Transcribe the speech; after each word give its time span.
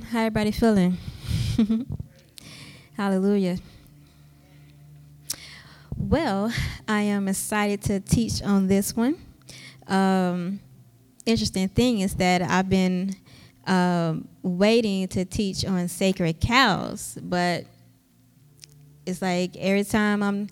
How 0.00 0.20
everybody 0.20 0.52
feeling? 0.52 0.96
Hallelujah. 2.96 3.58
Well, 5.96 6.50
I 6.88 7.02
am 7.02 7.28
excited 7.28 7.82
to 7.82 8.00
teach 8.00 8.42
on 8.42 8.68
this 8.68 8.96
one. 8.96 9.16
Um, 9.86 10.60
interesting 11.26 11.68
thing 11.68 12.00
is 12.00 12.14
that 12.14 12.40
I've 12.40 12.70
been 12.70 13.16
um, 13.66 14.28
waiting 14.42 15.08
to 15.08 15.26
teach 15.26 15.64
on 15.66 15.88
sacred 15.88 16.40
cows, 16.40 17.18
but 17.20 17.66
it's 19.04 19.20
like 19.20 19.56
every 19.58 19.84
time 19.84 20.22
I'm 20.22 20.48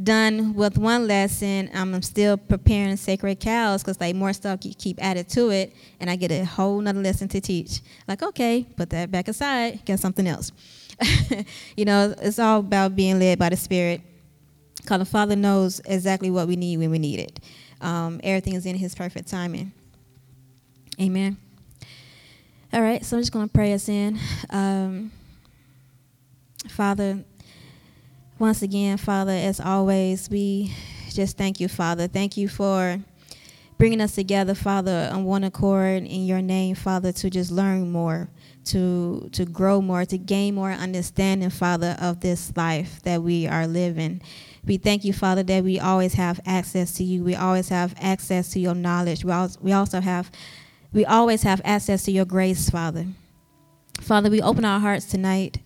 done 0.00 0.54
with 0.54 0.78
one 0.78 1.06
lesson, 1.06 1.70
I'm 1.74 2.00
still 2.02 2.36
preparing 2.36 2.96
sacred 2.96 3.40
cows 3.40 3.82
because 3.82 4.00
like 4.00 4.14
more 4.14 4.32
stuff 4.32 4.60
keep 4.60 5.02
added 5.02 5.28
to 5.30 5.50
it, 5.50 5.74
and 6.00 6.08
I 6.08 6.16
get 6.16 6.30
a 6.30 6.44
whole 6.44 6.80
nother 6.80 7.00
lesson 7.00 7.28
to 7.28 7.40
teach. 7.40 7.80
Like, 8.08 8.22
okay, 8.22 8.66
put 8.76 8.90
that 8.90 9.10
back 9.10 9.28
aside, 9.28 9.84
get 9.84 10.00
something 10.00 10.26
else. 10.26 10.52
you 11.76 11.84
know, 11.84 12.14
it's 12.20 12.38
all 12.38 12.60
about 12.60 12.96
being 12.96 13.18
led 13.18 13.38
by 13.38 13.48
the 13.48 13.56
Spirit. 13.56 14.00
Because 14.76 14.98
the 14.98 15.04
Father 15.04 15.36
knows 15.36 15.80
exactly 15.84 16.30
what 16.30 16.48
we 16.48 16.56
need 16.56 16.78
when 16.78 16.90
we 16.90 16.98
need 16.98 17.20
it. 17.20 17.40
Um, 17.80 18.20
everything 18.24 18.54
is 18.54 18.66
in 18.66 18.76
His 18.76 18.94
perfect 18.94 19.28
timing. 19.28 19.72
Amen. 21.00 21.36
All 22.72 22.80
right, 22.80 23.04
so 23.04 23.16
I'm 23.16 23.22
just 23.22 23.32
going 23.32 23.48
to 23.48 23.52
pray 23.52 23.74
us 23.74 23.88
in. 23.88 24.18
Um, 24.50 25.12
Father, 26.68 27.22
once 28.42 28.60
again, 28.60 28.96
Father, 28.96 29.30
as 29.30 29.60
always, 29.60 30.28
we 30.28 30.74
just 31.10 31.38
thank 31.38 31.60
you, 31.60 31.68
Father. 31.68 32.08
Thank 32.08 32.36
you 32.36 32.48
for 32.48 32.98
bringing 33.78 34.00
us 34.00 34.16
together, 34.16 34.52
Father, 34.52 35.08
on 35.12 35.22
one 35.22 35.44
accord 35.44 36.02
in 36.02 36.26
your 36.26 36.42
name, 36.42 36.74
Father, 36.74 37.12
to 37.12 37.30
just 37.30 37.52
learn 37.52 37.92
more, 37.92 38.28
to 38.64 39.28
to 39.30 39.44
grow 39.44 39.80
more, 39.80 40.04
to 40.04 40.18
gain 40.18 40.56
more 40.56 40.72
understanding, 40.72 41.50
Father, 41.50 41.96
of 42.00 42.18
this 42.18 42.52
life 42.56 43.00
that 43.04 43.22
we 43.22 43.46
are 43.46 43.68
living. 43.68 44.20
We 44.64 44.76
thank 44.76 45.04
you, 45.04 45.12
Father, 45.12 45.44
that 45.44 45.62
we 45.62 45.78
always 45.78 46.14
have 46.14 46.40
access 46.44 46.94
to 46.94 47.04
you. 47.04 47.22
We 47.22 47.36
always 47.36 47.68
have 47.68 47.94
access 48.00 48.50
to 48.54 48.58
your 48.58 48.74
knowledge. 48.74 49.24
We 49.24 49.30
also, 49.30 49.60
we 49.62 49.70
also 49.70 50.00
have 50.00 50.32
we 50.92 51.04
always 51.04 51.44
have 51.44 51.60
access 51.64 52.02
to 52.06 52.10
your 52.10 52.24
grace, 52.24 52.68
Father. 52.68 53.06
Father, 54.00 54.30
we 54.30 54.42
open 54.42 54.64
our 54.64 54.80
hearts 54.80 55.04
tonight 55.04 55.58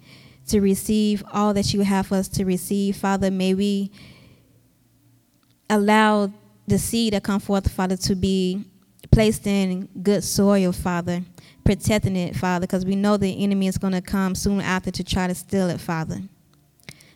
to 0.49 0.61
receive 0.61 1.25
all 1.33 1.53
that 1.55 1.75
you 1.75 1.81
have 1.81 2.07
for 2.07 2.17
us 2.17 2.29
to 2.29 2.45
receive. 2.45 2.97
Father, 2.97 3.31
may 3.31 3.55
we 3.55 3.91
allow 5.69 6.33
the 6.67 6.79
seed 6.79 7.13
that 7.13 7.25
come 7.25 7.41
forth, 7.41 7.71
Father, 7.71 7.97
to 7.97 8.15
be 8.15 8.65
placed 9.11 9.47
in 9.47 9.89
good 10.03 10.23
soil, 10.23 10.73
Father, 10.73 11.23
protecting 11.65 12.17
it, 12.17 12.37
Father, 12.37 12.67
because 12.67 12.85
we 12.85 12.95
know 12.95 13.17
the 13.17 13.43
enemy 13.43 13.67
is 13.67 13.79
going 13.79 13.93
to 13.93 14.01
come 14.01 14.35
soon 14.35 14.61
after 14.61 14.91
to 14.91 15.03
try 15.03 15.27
to 15.27 15.35
steal 15.35 15.69
it, 15.71 15.81
Father. 15.81 16.21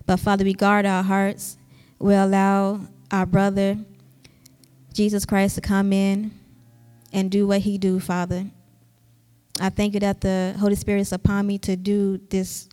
But 0.07 0.19
Father, 0.19 0.45
we 0.45 0.55
guard 0.55 0.87
our 0.87 1.03
hearts. 1.03 1.57
We 1.99 2.15
allow 2.15 2.81
our 3.11 3.27
brother, 3.27 3.77
Jesus 4.93 5.25
Christ, 5.25 5.57
to 5.57 5.61
come 5.61 5.93
in 5.93 6.33
and 7.13 7.31
do 7.31 7.47
what 7.47 7.61
he 7.61 7.79
do, 7.79 8.01
Father. 8.01 8.47
I 9.61 9.69
thank 9.69 9.95
you 9.95 10.01
that 10.01 10.21
the 10.21 10.55
Holy 10.59 10.75
Spirit 10.75 11.01
is 11.01 11.13
upon 11.13 11.47
me 11.47 11.59
to 11.59 11.77
do 11.77 12.19
this, 12.31 12.69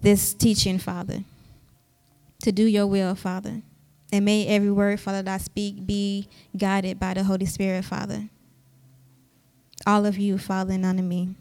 this 0.00 0.34
teaching, 0.34 0.78
Father, 0.78 1.24
to 2.42 2.52
do 2.52 2.64
your 2.64 2.86
will, 2.86 3.14
Father. 3.14 3.62
And 4.12 4.24
may 4.24 4.46
every 4.46 4.70
word, 4.70 5.00
Father, 5.00 5.22
that 5.22 5.34
I 5.34 5.38
speak 5.38 5.86
be 5.86 6.28
guided 6.56 6.98
by 6.98 7.14
the 7.14 7.24
Holy 7.24 7.46
Spirit, 7.46 7.84
Father. 7.84 8.28
All 9.86 10.06
of 10.06 10.18
you, 10.18 10.38
Father, 10.38 10.72
and 10.72 10.84
of 10.84 11.04
me. 11.04 11.34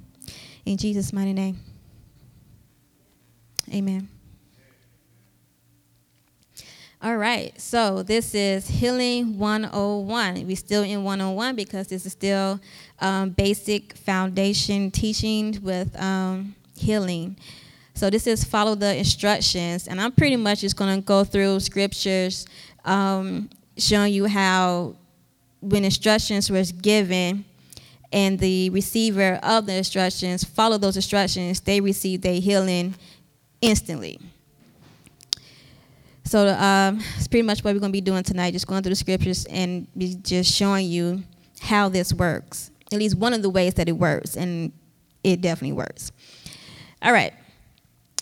In 0.65 0.77
Jesus' 0.77 1.13
mighty 1.13 1.33
name. 1.33 1.59
Amen. 3.73 4.09
All 6.99 7.15
right, 7.15 7.59
so 7.61 8.01
this 8.01 8.33
is 8.33 8.67
Healing 8.67 9.37
101. 9.37 10.47
We're 10.47 10.55
still 10.55 10.81
in 10.81 11.03
101 11.03 11.55
because 11.55 11.87
this 11.87 12.07
is 12.07 12.11
still 12.11 12.59
um, 12.99 13.29
basic 13.29 13.95
foundation 13.95 14.89
teaching 14.89 15.59
with 15.61 15.95
um, 16.01 16.55
healing. 16.75 17.37
So 17.97 18.11
this 18.11 18.27
is 18.27 18.43
follow 18.43 18.75
the 18.75 18.95
instructions, 18.95 19.87
and 19.87 19.99
I'm 19.99 20.11
pretty 20.11 20.35
much 20.35 20.61
just 20.61 20.75
going 20.75 20.95
to 20.95 21.01
go 21.01 21.23
through 21.23 21.59
scriptures 21.61 22.45
um, 22.85 23.49
showing 23.75 24.13
you 24.13 24.27
how 24.27 24.95
when 25.61 25.83
instructions 25.83 26.51
was 26.51 26.71
given 26.71 27.43
and 28.13 28.37
the 28.37 28.69
receiver 28.69 29.39
of 29.41 29.65
the 29.65 29.73
instructions 29.73 30.43
follow 30.43 30.77
those 30.77 30.95
instructions, 30.95 31.59
they 31.61 31.81
receive 31.81 32.21
their 32.21 32.39
healing 32.39 32.93
instantly. 33.61 34.19
So 36.23 36.49
um, 36.49 36.99
it's 37.15 37.27
pretty 37.27 37.47
much 37.47 37.63
what 37.63 37.73
we're 37.73 37.79
going 37.79 37.91
to 37.91 37.97
be 37.97 38.01
doing 38.01 38.21
tonight, 38.21 38.51
just 38.51 38.67
going 38.67 38.83
through 38.83 38.91
the 38.91 38.95
scriptures 38.95 39.45
and 39.45 39.87
just 40.21 40.53
showing 40.53 40.85
you 40.85 41.23
how 41.61 41.89
this 41.89 42.13
works. 42.13 42.69
At 42.93 42.99
least 42.99 43.17
one 43.17 43.33
of 43.33 43.41
the 43.41 43.49
ways 43.49 43.73
that 43.73 43.89
it 43.89 43.97
works, 43.97 44.37
and 44.37 44.71
it 45.23 45.41
definitely 45.41 45.73
works. 45.73 46.11
All 47.01 47.11
right. 47.11 47.33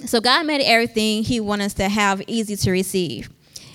So 0.04 0.20
God 0.20 0.46
made 0.46 0.62
everything 0.62 1.24
He 1.24 1.40
wants 1.40 1.66
us 1.66 1.74
to 1.76 1.90
have 1.90 2.22
easy 2.28 2.56
to 2.58 2.72
receive. 2.72 3.30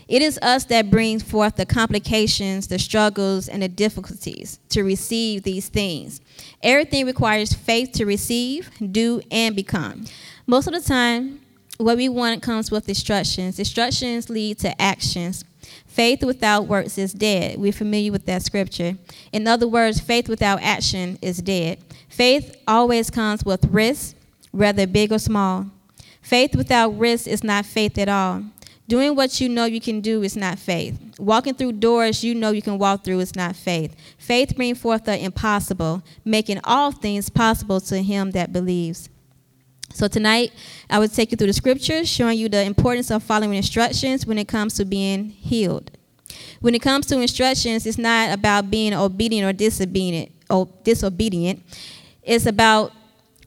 It 0.06 0.22
is 0.22 0.38
us 0.42 0.64
that 0.64 0.91
brings 0.91 1.22
forth 1.22 1.54
the 1.54 1.64
complications, 1.64 2.66
the 2.66 2.81
struggles, 2.81 3.48
and 3.48 3.62
the 3.62 3.69
difficulties 3.69 4.59
to 4.70 4.82
receive 4.82 5.44
these 5.44 5.69
things. 5.69 6.20
Everything 6.64 7.06
requires 7.06 7.53
faith 7.53 7.92
to 7.92 8.04
receive, 8.04 8.70
do, 8.91 9.22
and 9.30 9.54
become. 9.54 10.04
Most 10.48 10.66
of 10.66 10.75
the 10.75 10.80
time, 10.80 11.41
what 11.78 11.97
we 11.97 12.09
want 12.09 12.42
comes 12.42 12.72
with 12.72 12.88
instructions. 12.88 13.59
Instructions 13.59 14.28
lead 14.28 14.59
to 14.59 14.82
actions. 14.82 15.44
Faith 15.86 16.25
without 16.25 16.66
works 16.66 16.98
is 16.98 17.12
dead. 17.12 17.59
We're 17.59 17.72
familiar 17.72 18.10
with 18.10 18.26
that 18.26 18.42
scripture. 18.42 18.97
In 19.32 19.47
other 19.47 19.69
words, 19.69 20.00
faith 20.00 20.28
without 20.28 20.60
action 20.60 21.19
is 21.22 21.38
dead. 21.38 21.78
Faith 22.09 22.56
always 22.66 23.10
comes 23.10 23.44
with 23.44 23.64
risk, 23.66 24.16
whether 24.50 24.86
big 24.88 25.12
or 25.12 25.20
small. 25.20 25.66
Faith 26.30 26.54
without 26.54 26.96
risk 26.96 27.26
is 27.26 27.42
not 27.42 27.66
faith 27.66 27.98
at 27.98 28.08
all. 28.08 28.44
Doing 28.86 29.16
what 29.16 29.41
you 29.41 29.48
know 29.48 29.64
you 29.64 29.80
can 29.80 30.00
do 30.00 30.22
is 30.22 30.36
not 30.36 30.60
faith. 30.60 30.96
Walking 31.18 31.54
through 31.54 31.72
doors 31.72 32.22
you 32.22 32.36
know 32.36 32.52
you 32.52 32.62
can 32.62 32.78
walk 32.78 33.02
through 33.02 33.18
is 33.18 33.34
not 33.34 33.56
faith. 33.56 33.96
Faith 34.16 34.54
brings 34.54 34.78
forth 34.78 35.06
the 35.06 35.18
impossible, 35.18 36.04
making 36.24 36.60
all 36.62 36.92
things 36.92 37.30
possible 37.30 37.80
to 37.80 38.00
him 38.00 38.30
that 38.30 38.52
believes. 38.52 39.08
So 39.92 40.06
tonight, 40.06 40.52
I 40.88 41.00
will 41.00 41.08
take 41.08 41.32
you 41.32 41.36
through 41.36 41.48
the 41.48 41.52
scriptures, 41.52 42.08
showing 42.08 42.38
you 42.38 42.48
the 42.48 42.62
importance 42.62 43.10
of 43.10 43.24
following 43.24 43.54
instructions 43.54 44.24
when 44.24 44.38
it 44.38 44.47
comes 44.47 44.74
to 44.74 44.84
being 44.84 45.30
healed. 45.30 45.91
When 46.60 46.76
it 46.76 46.80
comes 46.80 47.06
to 47.06 47.20
instructions, 47.20 47.86
it's 47.86 47.98
not 47.98 48.32
about 48.32 48.70
being 48.70 48.94
obedient 48.94 49.48
or 49.48 49.52
disobedient. 49.52 50.30
Or 50.48 50.68
disobedient. 50.84 51.60
It's 52.22 52.47
about 52.47 52.92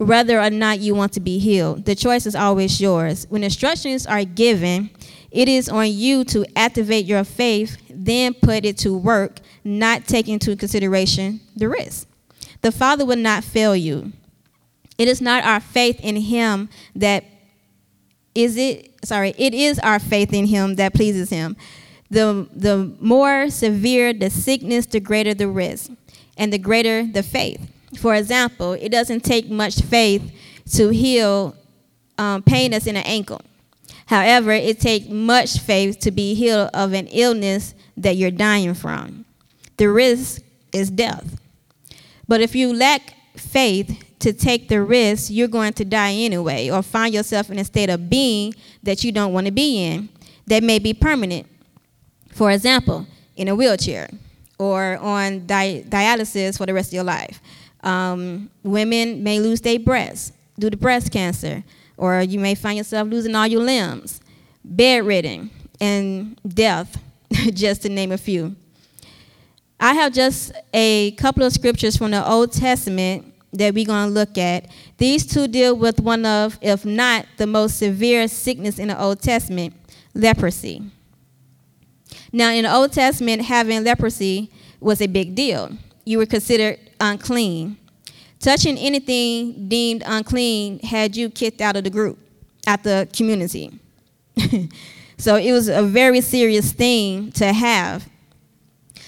whether 0.04 0.40
or 0.40 0.50
not 0.50 0.80
you 0.80 0.96
want 0.96 1.14
to 1.14 1.20
be 1.20 1.40
healed. 1.40 1.86
The 1.86 1.96
choice 1.96 2.26
is 2.26 2.36
always 2.36 2.80
yours. 2.80 3.26
When 3.30 3.44
instructions 3.44 4.06
are 4.06 4.24
given, 4.24 4.90
it 5.32 5.48
is 5.48 5.68
on 5.70 5.92
you 5.92 6.24
to 6.26 6.46
activate 6.56 7.06
your 7.06 7.24
faith, 7.24 7.78
then 7.90 8.34
put 8.34 8.66
it 8.66 8.78
to 8.80 8.96
work, 8.96 9.40
not 9.64 10.08
take 10.08 10.28
into 10.28 10.56
consideration 10.56 11.42
the 11.56 11.68
risk. 11.68 12.08
The 12.62 12.72
Father 12.72 13.06
will 13.06 13.18
not 13.18 13.44
fail 13.44 13.76
you. 13.76 14.14
It 14.98 15.08
is 15.08 15.22
not 15.22 15.44
our 15.44 15.60
faith 15.60 16.00
in 16.02 16.16
him 16.16 16.70
that 16.96 17.26
is 18.36 18.58
it 18.58 18.94
sorry, 19.04 19.34
it 19.38 19.54
is 19.54 19.80
our 19.80 20.00
faith 20.00 20.34
in 20.34 20.46
him 20.46 20.76
that 20.76 20.94
pleases 20.94 21.30
him. 21.30 21.56
The 22.10 22.48
the 22.56 22.96
more 23.00 23.50
severe 23.50 24.14
the 24.14 24.30
sickness, 24.30 24.86
the 24.86 25.00
greater 25.00 25.34
the 25.34 25.48
risk, 25.48 25.92
and 26.38 26.54
the 26.54 26.58
greater 26.58 27.06
the 27.06 27.24
faith. 27.24 27.70
For 27.98 28.16
example, 28.16 28.74
it 28.74 28.90
doesn't 28.90 29.22
take 29.22 29.50
much 29.50 29.82
faith 29.82 30.32
to 30.74 30.90
heal 30.90 31.56
um, 32.18 32.44
pain 32.44 32.74
in 32.74 32.88
an 32.88 32.98
ankle. 32.98 33.42
However, 34.06 34.52
it 34.52 34.80
takes 34.80 35.08
much 35.08 35.60
faith 35.60 36.00
to 36.02 36.12
be 36.12 36.34
healed 36.34 36.70
of 36.74 36.94
an 36.94 37.08
illness 37.08 37.74
that 37.98 38.16
you're 38.16 38.32
dying 38.32 38.74
from. 38.74 39.26
The 39.78 39.90
risk 39.90 40.42
is 40.72 40.90
death. 40.92 41.40
But 42.28 42.42
if 42.42 42.56
you 42.56 42.74
lack 42.74 43.14
faith 43.36 44.04
to 44.20 44.34
take 44.34 44.70
the 44.70 44.82
risk, 44.82 45.32
you're 45.32 45.48
going 45.48 45.74
to 45.74 45.86
die 45.86 46.14
anyway, 46.14 46.70
or 46.70 46.82
find 46.82 47.14
yourself 47.14 47.50
in 47.50 47.60
a 47.60 47.66
state 47.66 47.90
of 47.90 48.10
being 48.10 48.54
that 48.84 49.04
you 49.04 49.12
don't 49.12 49.34
want 49.34 49.48
to 49.48 49.52
be 49.52 49.84
in, 49.84 50.10
that 50.48 50.64
may 50.64 50.80
be 50.80 50.94
permanent. 50.94 51.48
For 52.32 52.52
example, 52.52 53.08
in 53.36 53.48
a 53.48 53.56
wheelchair 53.56 54.10
or 54.60 54.98
on 54.98 55.46
di- 55.46 55.84
dialysis 55.88 56.58
for 56.58 56.66
the 56.66 56.74
rest 56.74 56.90
of 56.90 56.94
your 56.94 57.04
life. 57.04 57.42
Um, 57.84 58.50
women 58.64 59.24
may 59.24 59.40
lose 59.40 59.62
their 59.62 59.80
breasts 59.80 60.32
due 60.58 60.70
to 60.70 60.78
breast 60.78 61.12
cancer, 61.12 61.64
or 61.98 62.22
you 62.22 62.40
may 62.40 62.56
find 62.56 62.78
yourself 62.78 63.08
losing 63.10 63.36
all 63.36 63.48
your 63.48 63.62
limbs, 63.62 64.22
bedridden, 64.64 65.50
and 65.80 66.40
death, 66.48 66.98
just 67.54 67.82
to 67.84 67.90
name 67.90 68.12
a 68.12 68.18
few. 68.18 68.56
I 69.80 69.94
have 69.94 70.14
just 70.14 70.54
a 70.74 71.12
couple 71.12 71.44
of 71.44 71.52
scriptures 71.52 71.98
from 71.98 72.12
the 72.12 72.26
Old 72.28 72.54
Testament 72.54 73.34
that 73.54 73.74
we're 73.74 73.86
going 73.86 74.08
to 74.08 74.14
look 74.14 74.38
at, 74.38 74.68
these 74.98 75.26
two 75.26 75.48
deal 75.48 75.76
with 75.76 76.00
one 76.00 76.26
of, 76.26 76.58
if 76.62 76.86
not 76.86 77.26
the 77.38 77.48
most 77.48 77.78
severe 77.78 78.28
sickness 78.28 78.80
in 78.80 78.88
the 78.88 79.00
Old 79.00 79.22
Testament, 79.22 79.76
leprosy. 80.14 80.82
Now, 82.32 82.52
in 82.52 82.64
the 82.64 82.74
Old 82.74 82.94
Testament, 82.94 83.44
having 83.44 83.84
leprosy 83.84 84.52
was 84.80 85.02
a 85.02 85.08
big 85.08 85.36
deal. 85.36 85.72
You 86.06 86.18
were 86.18 86.26
considered 86.26 86.80
unclean. 87.04 87.78
Touching 88.40 88.78
anything 88.78 89.68
deemed 89.70 90.04
unclean 90.06 90.80
had 90.80 91.16
you 91.16 91.30
kicked 91.30 91.62
out 91.62 91.76
of 91.76 91.84
the 91.84 91.90
group, 91.90 92.20
out 92.68 92.84
the 92.84 93.08
community. 93.14 93.72
so 95.18 95.36
it 95.36 95.52
was 95.52 95.70
a 95.70 95.84
very 95.84 96.22
serious 96.22 96.72
thing 96.72 97.32
to 97.34 97.54
have. 97.54 98.08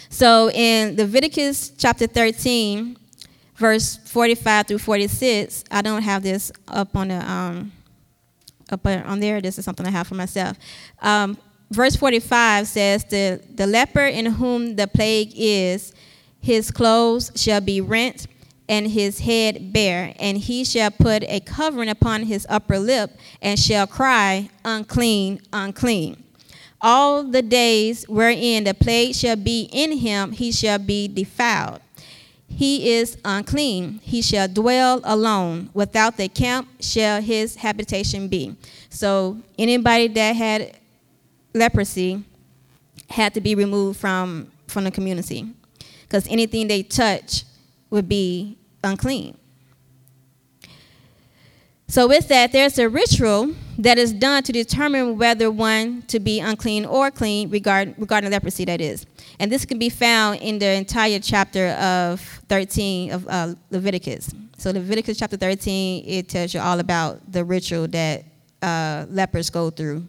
So 0.10 0.50
in 0.52 0.96
Leviticus 0.96 1.72
chapter 1.78 2.08
13, 2.08 2.98
verse 3.56 3.98
45 3.98 4.68
through 4.68 4.78
46, 4.78 5.66
I 5.72 5.82
don't 5.82 6.02
have 6.02 6.24
this 6.24 6.52
up 6.68 6.96
on 6.96 7.10
the 7.10 7.32
um, 7.32 7.72
up 8.72 8.86
on 8.86 9.20
there. 9.20 9.42
This 9.42 9.60
is 9.60 9.66
something 9.66 9.86
I 9.86 9.92
have 9.92 10.08
for 10.08 10.16
myself. 10.16 10.58
Um, 11.02 11.38
verse 11.72 11.96
45 11.96 12.68
says, 12.68 13.04
the, 13.06 13.42
the 13.54 13.68
leper 13.68 14.06
in 14.06 14.26
whom 14.26 14.76
the 14.76 14.88
plague 14.88 15.34
is, 15.36 15.94
his 16.46 16.70
clothes 16.70 17.32
shall 17.34 17.60
be 17.60 17.82
rent 17.82 18.28
and 18.70 18.92
his 18.92 19.22
head 19.22 19.74
bare, 19.74 20.14
and 20.20 20.38
he 20.38 20.64
shall 20.64 20.92
put 20.92 21.24
a 21.24 21.40
covering 21.40 21.90
upon 21.90 22.22
his 22.22 22.46
upper 22.48 22.78
lip 22.78 23.18
and 23.42 23.60
shall 23.60 23.88
cry, 23.88 24.48
Unclean, 24.64 25.42
unclean. 25.52 26.24
All 26.80 27.24
the 27.24 27.42
days 27.42 28.08
wherein 28.08 28.64
the 28.64 28.76
plague 28.76 29.16
shall 29.16 29.36
be 29.36 29.68
in 29.74 29.98
him, 29.98 30.34
he 30.34 30.52
shall 30.52 30.78
be 30.78 31.08
defiled. 31.08 31.82
He 32.48 32.92
is 32.92 33.18
unclean. 33.26 34.00
He 34.04 34.22
shall 34.22 34.48
dwell 34.48 35.02
alone. 35.04 35.72
Without 35.74 36.16
the 36.16 36.30
camp 36.30 36.68
shall 36.80 37.24
his 37.24 37.56
habitation 37.56 38.28
be. 38.28 38.56
So, 38.92 39.40
anybody 39.58 40.10
that 40.10 40.36
had 40.36 40.78
leprosy 41.56 42.24
had 43.10 43.34
to 43.34 43.42
be 43.42 43.56
removed 43.56 44.00
from, 44.00 44.52
from 44.68 44.84
the 44.84 44.92
community 44.92 45.56
because 46.08 46.28
anything 46.28 46.68
they 46.68 46.84
touch 46.84 47.44
would 47.90 48.08
be 48.08 48.58
unclean. 48.84 49.38
So, 51.88 52.08
with 52.08 52.28
that, 52.30 52.52
there's 52.52 52.80
a 52.80 52.90
ritual 52.90 53.54
that 53.78 54.00
is 54.00 54.12
done 54.12 54.42
to 54.44 54.52
determine 54.52 55.18
whether 55.20 55.52
one 55.52 56.02
to 56.04 56.20
be 56.20 56.40
unclean 56.40 56.84
or 56.86 57.12
clean 57.12 57.50
regard, 57.52 57.94
regarding 58.00 58.32
leprosy, 58.32 58.66
that 58.66 58.82
is. 58.82 59.06
And 59.40 59.52
this 59.52 59.66
can 59.66 59.78
be 59.78 59.90
found 59.90 60.40
in 60.40 60.58
the 60.58 60.66
entire 60.66 61.20
chapter 61.20 61.70
of 61.70 62.22
13 62.50 63.12
of 63.12 63.28
uh, 63.28 63.54
Leviticus. 63.70 64.34
So, 64.58 64.72
Leviticus 64.72 65.20
chapter 65.20 65.38
13, 65.38 66.06
it 66.08 66.28
tells 66.28 66.54
you 66.56 66.60
all 66.60 66.80
about 66.80 67.32
the 67.32 67.46
ritual 67.46 67.88
that 67.90 68.24
uh, 68.64 69.06
lepers 69.10 69.52
go 69.52 69.70
through 69.70 70.08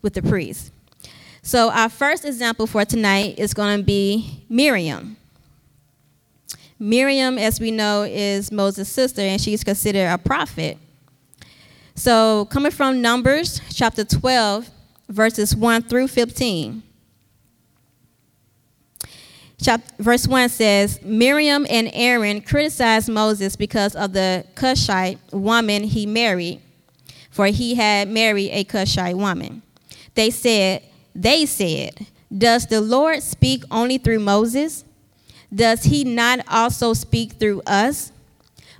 with 0.00 0.14
the 0.14 0.22
priest. 0.22 0.72
So, 1.48 1.70
our 1.70 1.88
first 1.88 2.26
example 2.26 2.66
for 2.66 2.84
tonight 2.84 3.38
is 3.38 3.54
going 3.54 3.78
to 3.78 3.82
be 3.82 4.44
Miriam. 4.50 5.16
Miriam, 6.78 7.38
as 7.38 7.58
we 7.58 7.70
know, 7.70 8.02
is 8.02 8.52
Moses' 8.52 8.90
sister, 8.90 9.22
and 9.22 9.40
she's 9.40 9.64
considered 9.64 10.12
a 10.12 10.18
prophet. 10.18 10.76
So, 11.94 12.44
coming 12.50 12.70
from 12.70 13.00
Numbers 13.00 13.62
chapter 13.72 14.04
12, 14.04 14.68
verses 15.08 15.56
1 15.56 15.84
through 15.84 16.08
15. 16.08 16.82
Chapter, 19.62 20.02
verse 20.02 20.28
1 20.28 20.50
says 20.50 21.00
Miriam 21.02 21.66
and 21.70 21.88
Aaron 21.94 22.42
criticized 22.42 23.08
Moses 23.08 23.56
because 23.56 23.96
of 23.96 24.12
the 24.12 24.44
Cushite 24.54 25.18
woman 25.32 25.84
he 25.84 26.04
married, 26.04 26.60
for 27.30 27.46
he 27.46 27.74
had 27.74 28.10
married 28.10 28.50
a 28.50 28.64
Cushite 28.64 29.16
woman. 29.16 29.62
They 30.14 30.28
said, 30.28 30.82
They 31.18 31.46
said, 31.46 32.06
Does 32.36 32.66
the 32.66 32.80
Lord 32.80 33.24
speak 33.24 33.64
only 33.72 33.98
through 33.98 34.20
Moses? 34.20 34.84
Does 35.52 35.82
he 35.82 36.04
not 36.04 36.46
also 36.46 36.92
speak 36.92 37.32
through 37.32 37.60
us? 37.66 38.12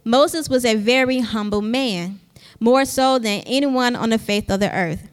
Moses 0.04 0.48
was 0.48 0.64
a 0.64 0.76
very 0.76 1.18
humble 1.18 1.62
man, 1.62 2.20
more 2.60 2.84
so 2.84 3.18
than 3.18 3.42
anyone 3.44 3.96
on 3.96 4.10
the 4.10 4.18
face 4.18 4.44
of 4.48 4.60
the 4.60 4.72
earth. 4.72 5.08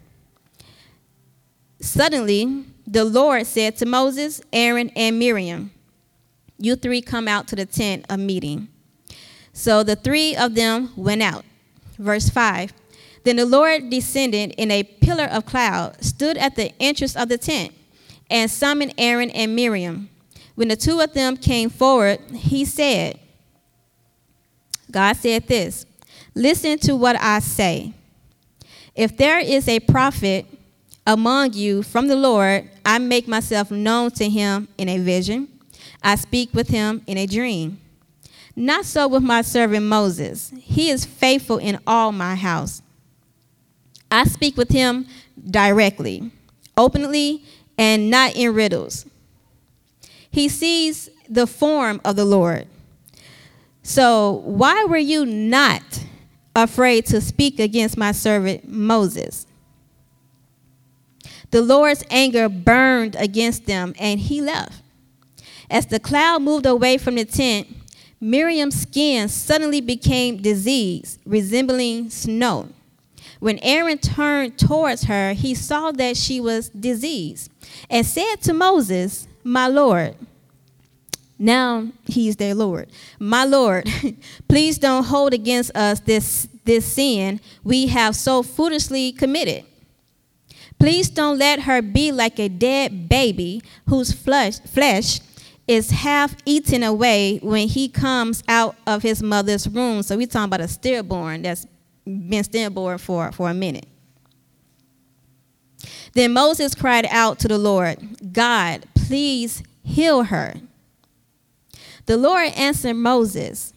Suddenly, 1.79 2.65
the 2.85 3.03
Lord 3.03 3.47
said 3.47 3.75
to 3.77 3.87
Moses, 3.87 4.39
Aaron, 4.53 4.91
and 4.95 5.17
Miriam, 5.17 5.71
You 6.59 6.75
three 6.75 7.01
come 7.01 7.27
out 7.27 7.47
to 7.47 7.55
the 7.55 7.65
tent 7.65 8.05
of 8.07 8.19
meeting. 8.19 8.67
So 9.51 9.81
the 9.81 9.95
three 9.95 10.35
of 10.35 10.53
them 10.53 10.91
went 10.95 11.23
out. 11.23 11.43
Verse 11.97 12.29
5 12.29 12.71
Then 13.25 13.37
the 13.37 13.45
Lord 13.45 13.89
descended 13.89 14.51
in 14.51 14.69
a 14.69 14.83
pillar 14.83 15.25
of 15.25 15.47
cloud, 15.47 16.01
stood 16.03 16.37
at 16.37 16.55
the 16.55 16.71
entrance 16.79 17.15
of 17.15 17.27
the 17.27 17.39
tent, 17.39 17.73
and 18.29 18.49
summoned 18.49 18.93
Aaron 18.99 19.31
and 19.31 19.55
Miriam. 19.55 20.09
When 20.53 20.67
the 20.67 20.75
two 20.75 20.99
of 21.01 21.13
them 21.13 21.35
came 21.35 21.71
forward, 21.71 22.19
he 22.31 22.65
said, 22.65 23.19
God 24.91 25.17
said 25.17 25.47
this 25.47 25.87
Listen 26.35 26.77
to 26.79 26.95
what 26.95 27.19
I 27.19 27.39
say. 27.39 27.93
If 28.93 29.17
there 29.17 29.39
is 29.39 29.67
a 29.67 29.79
prophet 29.79 30.45
among 31.07 31.53
you 31.53 31.81
from 31.81 32.07
the 32.07 32.15
Lord, 32.15 32.69
I 32.85 32.99
make 32.99 33.27
myself 33.27 33.71
known 33.71 34.11
to 34.11 34.29
him 34.29 34.67
in 34.77 34.87
a 34.87 34.99
vision. 34.99 35.47
I 36.03 36.15
speak 36.15 36.53
with 36.53 36.67
him 36.67 37.01
in 37.07 37.17
a 37.17 37.25
dream. 37.25 37.81
Not 38.55 38.85
so 38.85 39.07
with 39.07 39.23
my 39.23 39.41
servant 39.41 39.87
Moses. 39.87 40.53
He 40.59 40.91
is 40.91 41.05
faithful 41.05 41.57
in 41.57 41.79
all 41.87 42.11
my 42.11 42.35
house. 42.35 42.83
I 44.15 44.23
speak 44.23 44.55
with 44.55 44.71
him 44.71 45.07
directly, 45.49 46.31
openly, 46.77 47.43
and 47.77 48.09
not 48.09 48.33
in 48.33 48.53
riddles. 48.53 49.05
He 50.31 50.47
sees 50.47 51.09
the 51.27 51.45
form 51.45 51.99
of 52.05 52.15
the 52.15 52.23
Lord. 52.23 52.67
So, 53.83 54.41
why 54.45 54.85
were 54.85 54.97
you 54.97 55.25
not 55.25 55.81
afraid 56.55 57.05
to 57.07 57.19
speak 57.19 57.59
against 57.59 57.97
my 57.97 58.13
servant 58.13 58.69
Moses? 58.69 59.47
The 61.51 61.61
Lord's 61.61 62.05
anger 62.09 62.47
burned 62.47 63.17
against 63.19 63.65
them, 63.65 63.93
and 63.99 64.17
he 64.17 64.39
left. 64.39 64.81
As 65.69 65.87
the 65.87 65.99
cloud 65.99 66.41
moved 66.41 66.65
away 66.65 66.97
from 66.97 67.15
the 67.15 67.25
tent, 67.25 67.67
Miriam's 68.21 68.79
skin 68.81 69.27
suddenly 69.27 69.81
became 69.81 70.41
diseased, 70.41 71.19
resembling 71.25 72.09
snow. 72.09 72.69
When 73.45 73.59
Aaron 73.59 73.99
turned 73.99 74.57
towards 74.57 75.03
her, 75.03 75.33
he 75.33 75.53
saw 75.53 75.91
that 75.91 76.17
she 76.17 76.41
was 76.41 76.69
diseased 76.69 77.51
and 77.91 78.03
said 78.03 78.37
to 78.37 78.55
Moses, 78.55 79.27
my 79.43 79.67
Lord. 79.67 80.15
Now 81.37 81.89
he's 82.05 82.37
their 82.37 82.55
Lord. 82.55 82.89
My 83.19 83.45
Lord, 83.45 83.87
please 84.47 84.79
don't 84.79 85.03
hold 85.03 85.35
against 85.35 85.77
us 85.77 85.99
this, 85.99 86.47
this 86.63 86.91
sin 86.91 87.39
we 87.63 87.85
have 87.85 88.15
so 88.15 88.41
foolishly 88.41 89.11
committed. 89.11 89.63
Please 90.79 91.07
don't 91.07 91.37
let 91.37 91.59
her 91.59 91.83
be 91.83 92.11
like 92.11 92.39
a 92.39 92.49
dead 92.49 93.07
baby 93.07 93.61
whose 93.87 94.11
flesh, 94.11 94.59
flesh 94.61 95.19
is 95.67 95.91
half 95.91 96.35
eaten 96.47 96.81
away 96.81 97.37
when 97.43 97.67
he 97.67 97.89
comes 97.89 98.43
out 98.47 98.75
of 98.87 99.03
his 99.03 99.21
mother's 99.21 99.69
womb. 99.69 100.01
So 100.01 100.17
we're 100.17 100.25
talking 100.25 100.45
about 100.45 100.61
a 100.61 100.67
stillborn 100.67 101.43
that's 101.43 101.67
been 102.05 102.43
stillborn 102.43 102.97
for, 102.97 103.31
for 103.31 103.49
a 103.49 103.53
minute. 103.53 103.87
Then 106.13 106.33
Moses 106.33 106.75
cried 106.75 107.05
out 107.09 107.39
to 107.39 107.47
the 107.47 107.57
Lord, 107.57 108.33
God, 108.33 108.85
please 108.95 109.63
heal 109.83 110.23
her. 110.23 110.55
The 112.05 112.17
Lord 112.17 112.51
answered 112.55 112.95
Moses, 112.95 113.73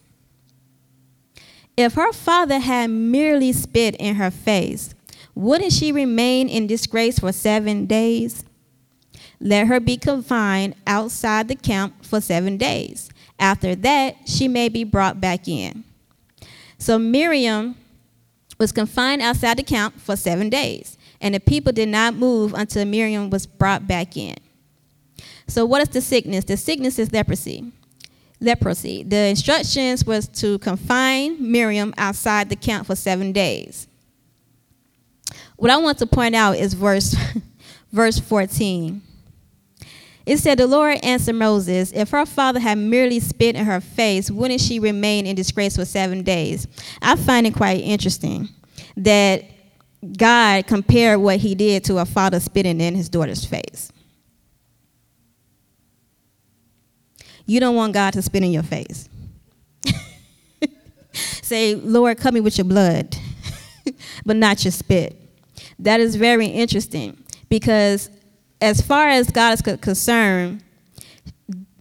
If 1.76 1.94
her 1.94 2.12
father 2.12 2.58
had 2.58 2.90
merely 2.90 3.52
spit 3.52 3.97
in 3.97 4.16
her 4.16 4.30
face, 4.30 4.94
wouldn't 5.35 5.73
she 5.73 5.92
remain 5.92 6.49
in 6.49 6.66
disgrace 6.66 7.18
for 7.18 7.32
seven 7.32 7.87
days? 7.87 8.44
Let 9.40 9.68
her 9.68 9.80
be 9.80 9.97
confined 9.97 10.75
outside 10.87 11.49
the 11.49 11.54
camp 11.56 12.04
for 12.04 12.20
seven 12.20 12.56
days. 12.56 13.08
After 13.38 13.75
that, 13.76 14.16
she 14.26 14.49
may 14.49 14.68
be 14.68 14.85
brought 14.85 15.20
back 15.20 15.47
in. 15.47 15.85
So 16.76 16.99
Miriam 16.99 17.76
was 18.59 18.73
confined 18.73 19.23
outside 19.23 19.59
the 19.59 19.62
camp 19.62 19.99
for 20.00 20.17
seven 20.17 20.49
days 20.49 20.99
and 21.21 21.35
the 21.35 21.41
people 21.41 21.73
did 21.73 21.88
not 21.88 22.15
move 22.15 22.55
until 22.55 22.85
Miriam 22.85 23.31
was 23.31 23.47
brought 23.47 23.87
back 23.87 24.17
in. 24.17 24.37
So, 25.47 25.65
what 25.65 25.83
is 25.83 25.88
the 25.88 26.00
sickness? 26.00 26.45
The 26.45 26.57
sickness 26.57 26.99
is 26.99 27.12
leprosy. 27.12 27.73
Leprosy. 28.41 29.03
The 29.03 29.17
instructions 29.17 30.05
was 30.05 30.29
to 30.29 30.59
confine 30.59 31.50
Miriam 31.50 31.93
outside 31.99 32.50
the 32.50 32.57
camp 32.57 32.87
for 32.87 32.95
seven 32.95 33.33
days. 33.33 33.88
What 35.57 35.71
I 35.71 35.77
want 35.79 35.99
to 35.99 36.07
point 36.07 36.37
out 36.37 36.57
is 36.57 36.75
verse, 36.75 37.17
verse 37.93 38.19
14. 38.19 39.03
It 40.28 40.38
said, 40.40 40.58
The 40.58 40.66
Lord 40.66 40.99
answered 41.02 41.37
Moses, 41.37 41.90
If 41.92 42.11
her 42.11 42.26
father 42.26 42.61
had 42.61 42.76
merely 42.76 43.18
spit 43.18 43.56
in 43.56 43.64
her 43.64 43.80
face, 43.80 44.30
wouldn't 44.30 44.61
she 44.61 44.78
remain 44.78 45.26
in 45.26 45.35
disgrace 45.35 45.76
for 45.76 45.87
seven 45.87 46.23
days? 46.23 46.68
I 47.00 47.16
find 47.16 47.47
it 47.47 47.54
quite 47.54 47.80
interesting 47.80 48.50
that 48.99 49.44
God 50.18 50.66
compared 50.66 51.20
what 51.20 51.38
he 51.38 51.54
did 51.54 51.82
to 51.85 51.97
a 51.97 52.04
father 52.04 52.40
spitting 52.40 52.78
in 52.78 52.94
his 52.94 53.08
daughter's 53.08 53.47
face. 53.47 53.90
You 57.47 57.58
don't 57.58 57.75
want 57.75 57.94
God 57.94 58.12
to 58.12 58.20
spit 58.20 58.42
in 58.42 58.52
your 58.52 58.62
face. 58.62 59.08
Say, 61.12 61.75
Lord, 61.75 62.18
cover 62.18 62.35
me 62.35 62.40
with 62.42 62.58
your 62.58 62.66
blood, 62.66 63.16
but 64.26 64.37
not 64.37 64.62
your 64.62 64.73
spit. 64.73 65.16
That 65.78 66.00
is 66.00 66.16
very 66.16 66.49
interesting 66.49 67.16
because, 67.49 68.11
as 68.61 68.81
far 68.81 69.09
as 69.09 69.31
God 69.31 69.55
is 69.55 69.79
concerned, 69.79 70.62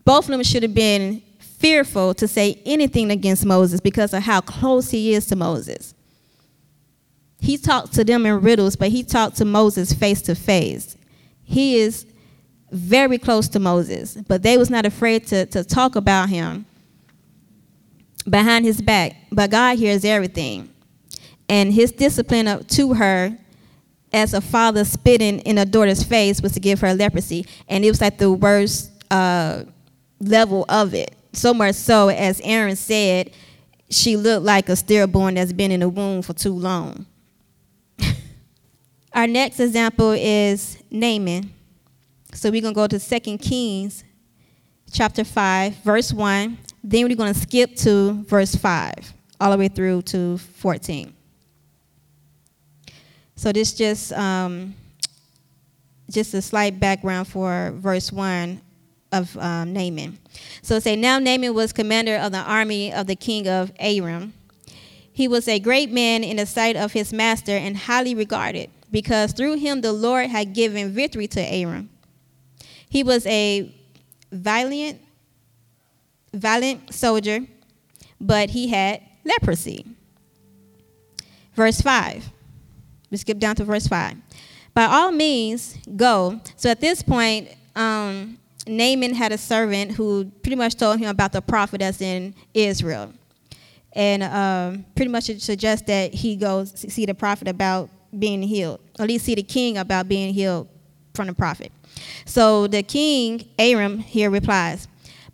both 0.05 0.25
of 0.25 0.31
them 0.31 0.43
should 0.43 0.63
have 0.63 0.73
been 0.73 1.21
fearful 1.39 2.13
to 2.13 2.27
say 2.27 2.61
anything 2.65 3.11
against 3.11 3.45
Moses 3.45 3.79
because 3.79 4.13
of 4.13 4.23
how 4.23 4.41
close 4.41 4.91
he 4.91 5.13
is 5.13 5.25
to 5.27 5.35
Moses. 5.35 5.93
He 7.39 7.57
talked 7.57 7.93
to 7.93 8.03
them 8.03 8.25
in 8.25 8.41
riddles, 8.41 8.75
but 8.75 8.89
he 8.89 9.03
talked 9.03 9.37
to 9.37 9.45
Moses 9.45 9.93
face 9.93 10.21
to 10.23 10.35
face. 10.35 10.97
He 11.43 11.77
is 11.77 12.05
very 12.71 13.17
close 13.17 13.47
to 13.49 13.59
Moses, 13.59 14.15
but 14.27 14.43
they 14.43 14.57
was 14.57 14.69
not 14.69 14.85
afraid 14.85 15.25
to, 15.27 15.45
to 15.47 15.63
talk 15.63 15.95
about 15.95 16.29
him 16.29 16.65
behind 18.29 18.65
his 18.65 18.81
back. 18.81 19.15
But 19.31 19.51
God 19.51 19.77
hears 19.77 20.03
everything. 20.03 20.69
And 21.49 21.73
his 21.73 21.91
discipline 21.91 22.65
to 22.65 22.93
her 22.93 23.37
as 24.17 24.33
a 24.33 24.41
father 24.41 24.83
spitting 24.83 25.39
in 25.41 25.59
a 25.59 25.65
daughter's 25.65 26.01
face 26.01 26.41
was 26.41 26.51
to 26.53 26.59
give 26.59 26.81
her 26.81 26.93
leprosy. 26.93 27.45
And 27.67 27.85
it 27.85 27.89
was 27.89 28.01
like 28.01 28.17
the 28.17 28.31
worst 28.31 28.91
uh, 29.11 29.63
level 30.19 30.65
of 30.69 30.95
it. 30.95 31.15
So 31.33 31.53
much 31.53 31.75
so, 31.75 32.09
as 32.09 32.41
Aaron 32.43 32.75
said, 32.75 33.31
she 33.91 34.17
looked 34.17 34.43
like 34.43 34.69
a 34.69 34.75
stillborn 34.75 35.35
that's 35.35 35.53
been 35.53 35.71
in 35.71 35.81
the 35.81 35.89
womb 35.89 36.23
for 36.23 36.33
too 36.33 36.53
long. 36.53 37.05
Our 39.13 39.27
next 39.27 39.59
example 39.59 40.11
is 40.11 40.81
Naaman. 40.89 41.53
So 42.33 42.49
we're 42.49 42.61
going 42.61 42.73
to 42.73 42.75
go 42.75 42.87
to 42.87 42.99
2 42.99 43.37
Kings 43.37 44.03
chapter 44.91 45.23
5, 45.23 45.75
verse 45.77 46.11
1. 46.11 46.57
Then 46.83 47.07
we're 47.07 47.15
going 47.15 47.33
to 47.33 47.39
skip 47.39 47.75
to 47.77 48.23
verse 48.23 48.55
5, 48.55 49.13
all 49.39 49.51
the 49.51 49.57
way 49.57 49.67
through 49.67 50.01
to 50.03 50.39
14. 50.39 51.13
So 53.37 53.51
this 53.51 53.71
just 53.73 54.11
um, 54.13 54.73
just 56.09 56.33
a 56.33 56.41
slight 56.41 56.79
background 56.79 57.27
for 57.27 57.71
verse 57.75 58.11
1 58.11 58.59
of 59.11 59.37
um, 59.37 59.73
Naaman. 59.73 60.17
So 60.63 60.79
say, 60.79 60.95
Now 60.95 61.19
Naaman 61.19 61.53
was 61.53 61.71
commander 61.71 62.15
of 62.15 62.31
the 62.31 62.39
army 62.39 62.91
of 62.91 63.05
the 63.05 63.15
king 63.15 63.47
of 63.47 63.71
Aram. 63.79 64.33
He 65.13 65.27
was 65.27 65.47
a 65.47 65.59
great 65.59 65.91
man 65.91 66.23
in 66.23 66.37
the 66.37 66.47
sight 66.47 66.75
of 66.75 66.93
his 66.93 67.13
master 67.13 67.51
and 67.51 67.77
highly 67.77 68.15
regarded, 68.15 68.71
because 68.91 69.33
through 69.33 69.57
him 69.57 69.81
the 69.81 69.93
Lord 69.93 70.29
had 70.29 70.53
given 70.53 70.91
victory 70.91 71.27
to 71.27 71.41
Aram. 71.41 71.89
He 72.89 73.03
was 73.03 73.23
a 73.27 73.71
valiant, 74.31 74.99
valiant 76.33 76.91
soldier, 76.91 77.41
but 78.19 78.49
he 78.49 78.69
had 78.69 79.03
leprosy. 79.23 79.85
Verse 81.55 81.81
5. 81.81 82.31
We 83.09 83.17
skip 83.17 83.39
down 83.39 83.55
to 83.55 83.63
verse 83.63 83.87
5. 83.87 84.17
By 84.73 84.85
all 84.85 85.11
means, 85.11 85.77
go. 85.95 86.39
So 86.55 86.69
at 86.69 86.79
this 86.79 87.01
point, 87.01 87.49
um, 87.75 88.37
Naaman 88.67 89.13
had 89.13 89.31
a 89.31 89.37
servant 89.37 89.91
who 89.91 90.25
pretty 90.43 90.55
much 90.55 90.75
told 90.75 90.99
him 90.99 91.09
about 91.09 91.31
the 91.31 91.41
prophet 91.41 91.79
that's 91.79 92.01
in 92.01 92.35
Israel. 92.53 93.13
And 93.93 94.23
um, 94.23 94.85
pretty 94.95 95.09
much 95.09 95.25
suggests 95.39 95.87
that 95.87 96.13
he 96.13 96.35
goes 96.35 96.71
see 96.91 97.05
the 97.05 97.15
prophet 97.15 97.47
about 97.47 97.89
being 98.17 98.41
healed, 98.41 98.79
or 98.99 99.03
at 99.03 99.07
least 99.07 99.25
see 99.25 99.35
the 99.35 99.43
king 99.43 99.77
about 99.77 100.07
being 100.07 100.33
healed 100.33 100.67
from 101.13 101.27
the 101.27 101.33
prophet. 101.33 101.71
So 102.25 102.67
the 102.67 102.83
king, 102.83 103.47
Aram, 103.57 103.99
here 103.99 104.29
replies, 104.29 104.87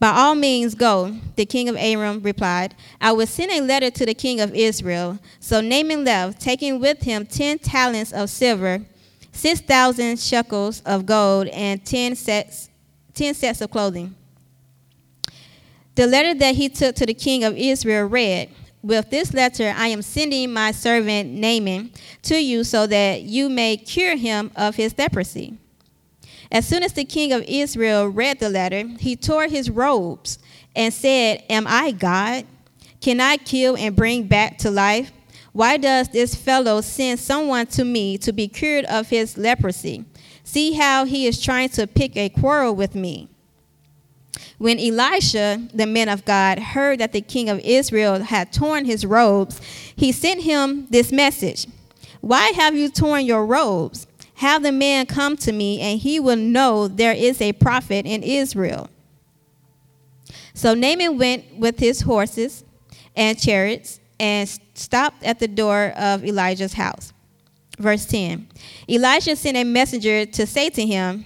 By 0.03 0.09
all 0.09 0.35
means 0.35 0.75
go. 0.75 1.15
The 1.37 1.45
king 1.45 1.69
of 1.69 1.77
Aram 1.77 2.21
replied, 2.23 2.75
I 2.99 3.13
will 3.13 3.25
send 3.25 3.53
a 3.53 3.61
letter 3.61 3.89
to 3.89 4.05
the 4.05 4.13
king 4.13 4.41
of 4.41 4.53
Israel. 4.53 5.17
So 5.39 5.61
Naaman 5.61 6.03
left, 6.03 6.41
taking 6.41 6.81
with 6.81 7.03
him 7.03 7.25
ten 7.25 7.57
talents 7.57 8.11
of 8.11 8.29
silver, 8.29 8.81
six 9.31 9.61
thousand 9.61 10.19
shekels 10.19 10.81
of 10.81 11.05
gold, 11.05 11.47
and 11.47 11.85
ten 11.85 12.17
sets, 12.17 12.69
ten 13.13 13.33
sets 13.33 13.61
of 13.61 13.71
clothing. 13.71 14.13
The 15.95 16.05
letter 16.05 16.33
that 16.37 16.55
he 16.55 16.67
took 16.67 16.95
to 16.97 17.05
the 17.05 17.13
king 17.13 17.45
of 17.45 17.55
Israel 17.55 18.05
read, 18.05 18.49
with 18.81 19.09
this 19.09 19.33
letter, 19.33 19.73
I 19.73 19.87
am 19.87 20.01
sending 20.01 20.51
my 20.51 20.71
servant 20.71 21.29
Naaman 21.29 21.91
to 22.23 22.43
you 22.43 22.65
so 22.65 22.87
that 22.87 23.21
you 23.21 23.47
may 23.47 23.77
cure 23.77 24.17
him 24.17 24.51
of 24.57 24.75
his 24.75 24.97
leprosy. 24.97 25.57
As 26.53 26.67
soon 26.67 26.83
as 26.83 26.93
the 26.93 27.03
king 27.03 27.33
of 27.33 27.43
Israel 27.47 28.07
read 28.07 28.39
the 28.39 28.47
letter, 28.47 28.87
he 28.99 29.15
tore 29.15 29.47
his 29.47 29.71
robes 29.71 30.37
and 30.75 30.93
said, 30.93 31.43
Am 31.49 31.65
I 31.67 31.91
God? 31.91 32.45
Can 33.01 33.19
I 33.19 33.37
kill 33.37 33.75
and 33.75 33.95
bring 33.95 34.27
back 34.27 34.59
to 34.59 34.69
life? 34.69 35.11
Why 35.51 35.77
does 35.77 36.09
this 36.09 36.35
fellow 36.35 36.81
send 36.81 37.19
someone 37.19 37.65
to 37.67 37.83
me 37.83 38.19
to 38.19 38.31
be 38.31 38.47
cured 38.47 38.85
of 38.85 39.09
his 39.09 39.35
leprosy? 39.35 40.05
See 40.43 40.73
how 40.73 41.05
he 41.05 41.25
is 41.25 41.41
trying 41.41 41.69
to 41.69 41.87
pick 41.87 42.15
a 42.15 42.29
quarrel 42.29 42.75
with 42.75 42.93
me. 42.93 43.29
When 44.59 44.79
Elisha, 44.79 45.67
the 45.73 45.87
man 45.87 46.07
of 46.07 46.23
God, 46.23 46.59
heard 46.59 46.99
that 46.99 47.13
the 47.13 47.21
king 47.21 47.49
of 47.49 47.59
Israel 47.59 48.21
had 48.21 48.53
torn 48.53 48.85
his 48.85 49.05
robes, 49.05 49.59
he 49.95 50.11
sent 50.11 50.43
him 50.43 50.85
this 50.91 51.11
message 51.11 51.65
Why 52.21 52.49
have 52.49 52.75
you 52.75 52.89
torn 52.89 53.25
your 53.25 53.43
robes? 53.43 54.05
Have 54.35 54.63
the 54.63 54.71
man 54.71 55.05
come 55.05 55.37
to 55.37 55.51
me, 55.51 55.79
and 55.79 55.99
he 55.99 56.19
will 56.19 56.35
know 56.35 56.87
there 56.87 57.13
is 57.13 57.41
a 57.41 57.53
prophet 57.53 58.05
in 58.05 58.23
Israel. 58.23 58.89
So 60.53 60.73
Naaman 60.73 61.17
went 61.17 61.57
with 61.57 61.79
his 61.79 62.01
horses 62.01 62.63
and 63.15 63.39
chariots 63.39 63.99
and 64.19 64.47
stopped 64.73 65.23
at 65.23 65.39
the 65.39 65.47
door 65.47 65.93
of 65.97 66.23
Elijah's 66.23 66.73
house. 66.73 67.13
Verse 67.79 68.05
10 68.05 68.47
Elijah 68.87 69.35
sent 69.35 69.57
a 69.57 69.63
messenger 69.63 70.25
to 70.25 70.45
say 70.45 70.69
to 70.69 70.85
him, 70.85 71.25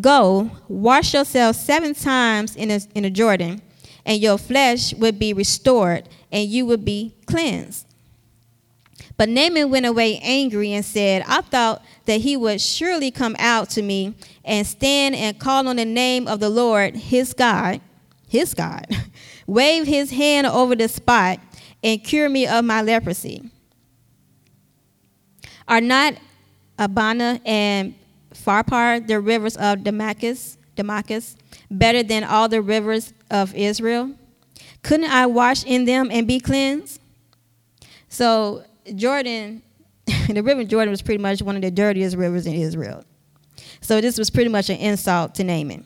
Go, 0.00 0.50
wash 0.68 1.12
yourself 1.12 1.56
seven 1.56 1.94
times 1.94 2.56
in, 2.56 2.70
a, 2.70 2.80
in 2.94 3.04
a 3.04 3.10
Jordan, 3.10 3.60
and 4.06 4.20
your 4.20 4.38
flesh 4.38 4.94
will 4.94 5.12
be 5.12 5.34
restored, 5.34 6.08
and 6.30 6.48
you 6.48 6.64
will 6.64 6.78
be 6.78 7.14
cleansed. 7.26 7.86
But 9.18 9.28
Naaman 9.28 9.70
went 9.70 9.84
away 9.84 10.18
angry 10.22 10.72
and 10.72 10.84
said, 10.84 11.24
I 11.28 11.42
thought 11.42 11.84
that 12.06 12.20
he 12.20 12.36
would 12.36 12.60
surely 12.60 13.10
come 13.10 13.36
out 13.38 13.70
to 13.70 13.82
me 13.82 14.14
and 14.44 14.66
stand 14.66 15.14
and 15.14 15.38
call 15.38 15.68
on 15.68 15.76
the 15.76 15.84
name 15.84 16.26
of 16.26 16.40
the 16.40 16.48
Lord, 16.48 16.96
his 16.96 17.32
God, 17.32 17.80
his 18.28 18.54
God, 18.54 18.86
wave 19.46 19.86
his 19.86 20.10
hand 20.10 20.46
over 20.46 20.74
the 20.74 20.88
spot 20.88 21.38
and 21.82 22.02
cure 22.02 22.28
me 22.28 22.46
of 22.46 22.64
my 22.64 22.82
leprosy. 22.82 23.50
Are 25.68 25.80
not 25.80 26.14
Abana 26.78 27.40
and 27.44 27.94
Pharpar, 28.34 29.06
the 29.06 29.20
rivers 29.20 29.56
of 29.56 29.84
Damascus, 29.84 30.58
Damascus, 30.74 31.36
better 31.70 32.02
than 32.02 32.24
all 32.24 32.48
the 32.48 32.62
rivers 32.62 33.12
of 33.30 33.54
Israel? 33.54 34.12
Couldn't 34.82 35.10
I 35.10 35.26
wash 35.26 35.64
in 35.64 35.84
them 35.84 36.10
and 36.10 36.26
be 36.26 36.40
cleansed? 36.40 37.00
So 38.08 38.64
Jordan, 38.94 39.62
the 40.06 40.42
river 40.42 40.64
Jordan 40.64 40.90
was 40.90 41.02
pretty 41.02 41.22
much 41.22 41.42
one 41.42 41.56
of 41.56 41.62
the 41.62 41.70
dirtiest 41.70 42.16
rivers 42.16 42.46
in 42.46 42.54
Israel. 42.54 43.04
So 43.80 44.00
this 44.00 44.18
was 44.18 44.30
pretty 44.30 44.50
much 44.50 44.70
an 44.70 44.76
insult 44.76 45.34
to 45.36 45.44
Naaman. 45.44 45.84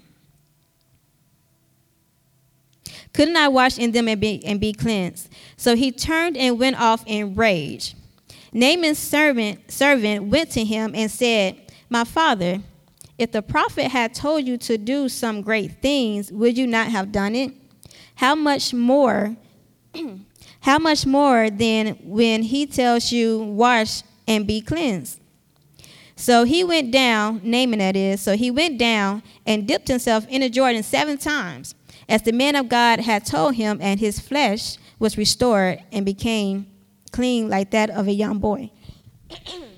Couldn't 3.13 3.37
I 3.37 3.49
wash 3.49 3.79
in 3.79 3.93
them 3.93 4.09
and 4.09 4.21
be, 4.21 4.45
and 4.45 4.61
be 4.61 4.75
cleansed? 4.75 5.31
So 5.57 5.75
he 5.75 5.91
turned 5.91 6.37
and 6.37 6.59
went 6.59 6.79
off 6.79 7.03
in 7.07 7.35
rage. 7.35 7.95
Naaman's 8.53 8.99
servant, 8.99 9.71
servant 9.71 10.25
went 10.25 10.51
to 10.53 10.65
him 10.65 10.95
and 10.95 11.11
said, 11.11 11.73
My 11.89 12.05
father, 12.05 12.61
if 13.19 13.33
the 13.33 13.41
prophet 13.41 13.87
had 13.87 14.15
told 14.15 14.47
you 14.47 14.59
to 14.59 14.77
do 14.77 15.09
some 15.09 15.41
great 15.41 15.81
things, 15.81 16.31
would 16.31 16.59
you 16.59 16.67
not 16.67 16.89
have 16.89 17.11
done 17.11 17.35
it? 17.35 17.53
How 18.17 18.35
much 18.35 18.75
more 18.75 19.35
How 20.67 20.81
much 20.81 21.07
more 21.07 21.49
then 21.49 21.97
when 22.03 22.43
he 22.43 22.67
tells 22.67 23.13
you, 23.13 23.39
wash 23.39 24.03
and 24.27 24.49
be 24.49 24.61
cleansed? 24.61 25.21
So 26.17 26.43
he 26.43 26.65
went 26.65 26.91
down, 26.91 27.41
Naaman 27.45 27.79
that 27.79 27.95
is, 27.95 28.21
so 28.21 28.37
he 28.37 28.51
went 28.51 28.77
down 28.77 29.23
and 29.47 29.69
dipped 29.69 29.87
himself 29.87 30.27
in 30.29 30.41
the 30.41 30.51
Jordan 30.51 30.83
seven 30.83 31.19
times, 31.19 31.77
as 32.09 32.23
the 32.23 32.33
man 32.33 32.57
of 32.57 32.69
God 32.69 32.99
had 32.99 33.25
told 33.25 33.55
him, 33.55 33.79
and 33.81 34.01
his 34.01 34.19
flesh 34.19 34.77
was 34.99 35.17
restored 35.17 35.85
and 35.93 36.05
became 36.05 36.67
clean 37.13 37.49
like 37.49 37.71
that 37.71 37.89
of 37.89 38.09
a 38.09 38.13
young 38.13 38.41
boy. 38.41 38.73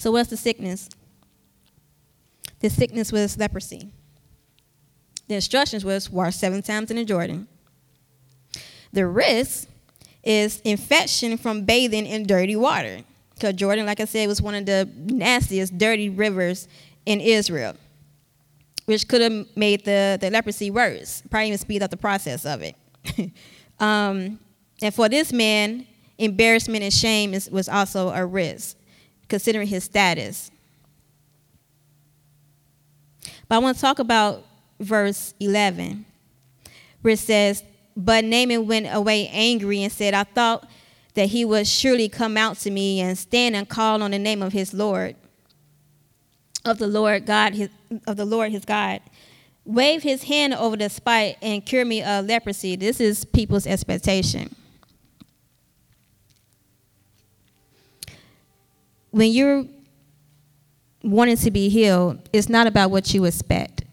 So, 0.00 0.10
what's 0.10 0.30
the 0.30 0.36
sickness? 0.38 0.88
The 2.60 2.70
sickness 2.70 3.12
was 3.12 3.36
leprosy. 3.36 3.90
The 5.28 5.34
instructions 5.34 5.84
was 5.84 6.08
wash 6.08 6.36
seven 6.36 6.62
times 6.62 6.90
in 6.90 6.96
the 6.96 7.04
Jordan. 7.04 7.46
The 8.94 9.06
risk 9.06 9.68
is 10.24 10.60
infection 10.60 11.36
from 11.36 11.66
bathing 11.66 12.06
in 12.06 12.26
dirty 12.26 12.56
water. 12.56 13.02
Because 13.34 13.52
Jordan, 13.56 13.84
like 13.84 14.00
I 14.00 14.06
said, 14.06 14.26
was 14.26 14.40
one 14.40 14.54
of 14.54 14.64
the 14.64 14.88
nastiest, 14.96 15.76
dirty 15.76 16.08
rivers 16.08 16.66
in 17.04 17.20
Israel, 17.20 17.76
which 18.86 19.06
could 19.06 19.20
have 19.20 19.54
made 19.54 19.84
the, 19.84 20.16
the 20.18 20.30
leprosy 20.30 20.70
worse, 20.70 21.22
probably 21.28 21.48
even 21.48 21.58
speed 21.58 21.82
up 21.82 21.90
the 21.90 21.98
process 21.98 22.46
of 22.46 22.62
it. 22.62 22.74
um, 23.78 24.40
and 24.80 24.94
for 24.94 25.10
this 25.10 25.30
man, 25.30 25.86
embarrassment 26.16 26.84
and 26.84 26.92
shame 26.92 27.34
is, 27.34 27.50
was 27.50 27.68
also 27.68 28.08
a 28.08 28.24
risk, 28.24 28.78
considering 29.30 29.66
his 29.66 29.84
status. 29.84 30.50
But 33.48 33.56
I 33.56 33.58
want 33.58 33.76
to 33.76 33.80
talk 33.80 33.98
about 33.98 34.44
verse 34.78 35.32
11, 35.40 36.04
where 37.00 37.14
it 37.14 37.18
says, 37.18 37.64
But 37.96 38.24
Naaman 38.24 38.66
went 38.66 38.88
away 38.92 39.28
angry 39.28 39.82
and 39.82 39.92
said, 39.92 40.12
I 40.12 40.24
thought 40.24 40.68
that 41.14 41.30
he 41.30 41.44
would 41.44 41.66
surely 41.66 42.08
come 42.08 42.36
out 42.36 42.58
to 42.58 42.70
me 42.70 43.00
and 43.00 43.16
stand 43.16 43.56
and 43.56 43.68
call 43.68 44.02
on 44.02 44.10
the 44.10 44.18
name 44.18 44.42
of 44.42 44.52
his 44.52 44.74
Lord, 44.74 45.16
of 46.64 46.78
the 46.78 46.86
Lord 46.86 47.26
God, 47.26 47.54
his, 47.54 47.70
of 48.06 48.16
the 48.16 48.24
Lord 48.24 48.52
his 48.52 48.64
God. 48.64 49.00
Wave 49.64 50.02
his 50.02 50.24
hand 50.24 50.54
over 50.54 50.76
the 50.76 50.88
spot 50.88 51.34
and 51.42 51.64
cure 51.64 51.84
me 51.84 52.02
of 52.02 52.26
leprosy. 52.26 52.76
This 52.76 53.00
is 53.00 53.24
people's 53.24 53.66
expectation. 53.66 54.54
When 59.10 59.30
you're 59.32 59.64
wanting 61.02 61.36
to 61.36 61.50
be 61.50 61.68
healed, 61.68 62.28
it's 62.32 62.48
not 62.48 62.66
about 62.66 62.90
what 62.90 63.12
you 63.14 63.24
expect. 63.24 63.84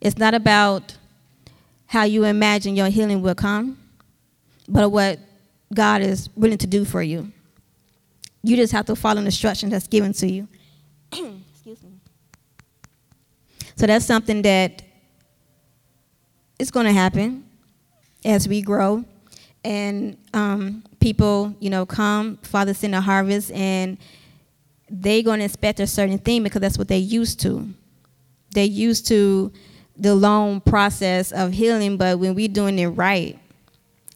It's 0.00 0.18
not 0.18 0.34
about 0.34 0.96
how 1.86 2.04
you 2.04 2.24
imagine 2.24 2.76
your 2.76 2.88
healing 2.88 3.22
will 3.22 3.34
come, 3.34 3.78
but 4.68 4.90
what 4.90 5.18
God 5.74 6.02
is 6.02 6.28
willing 6.36 6.58
to 6.58 6.66
do 6.66 6.84
for 6.84 7.02
you. 7.02 7.32
You 8.42 8.56
just 8.56 8.72
have 8.72 8.86
to 8.86 8.96
follow 8.96 9.20
the 9.20 9.26
instruction 9.26 9.70
that's 9.70 9.88
given 9.88 10.12
to 10.14 10.30
you. 10.30 10.48
Excuse 11.12 11.82
me. 11.82 11.98
So 13.76 13.86
that's 13.86 14.04
something 14.04 14.42
that 14.42 14.82
is 16.58 16.70
going 16.70 16.86
to 16.86 16.92
happen 16.92 17.44
as 18.24 18.48
we 18.48 18.62
grow 18.62 19.04
and 19.64 20.16
um, 20.34 20.84
people, 21.08 21.54
you 21.58 21.70
know, 21.70 21.86
come, 21.86 22.36
Father 22.42 22.74
send 22.74 22.94
a 22.94 23.00
harvest, 23.00 23.50
and 23.52 23.96
they're 24.90 25.22
going 25.22 25.38
to 25.38 25.44
expect 25.46 25.80
a 25.80 25.86
certain 25.86 26.18
thing 26.18 26.42
because 26.42 26.60
that's 26.60 26.76
what 26.76 26.86
they're 26.86 26.98
used 26.98 27.40
to. 27.40 27.66
They're 28.50 28.64
used 28.64 29.06
to 29.08 29.50
the 29.96 30.14
long 30.14 30.60
process 30.60 31.32
of 31.32 31.52
healing, 31.52 31.96
but 31.96 32.18
when 32.18 32.34
we're 32.34 32.48
doing 32.48 32.78
it 32.78 32.88
right 32.88 33.38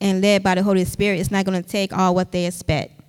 and 0.02 0.20
led 0.20 0.42
by 0.42 0.54
the 0.54 0.62
Holy 0.62 0.84
Spirit, 0.84 1.18
it's 1.18 1.30
not 1.30 1.46
going 1.46 1.62
to 1.62 1.66
take 1.66 1.96
all 1.96 2.14
what 2.14 2.30
they 2.30 2.44
expect. 2.44 3.00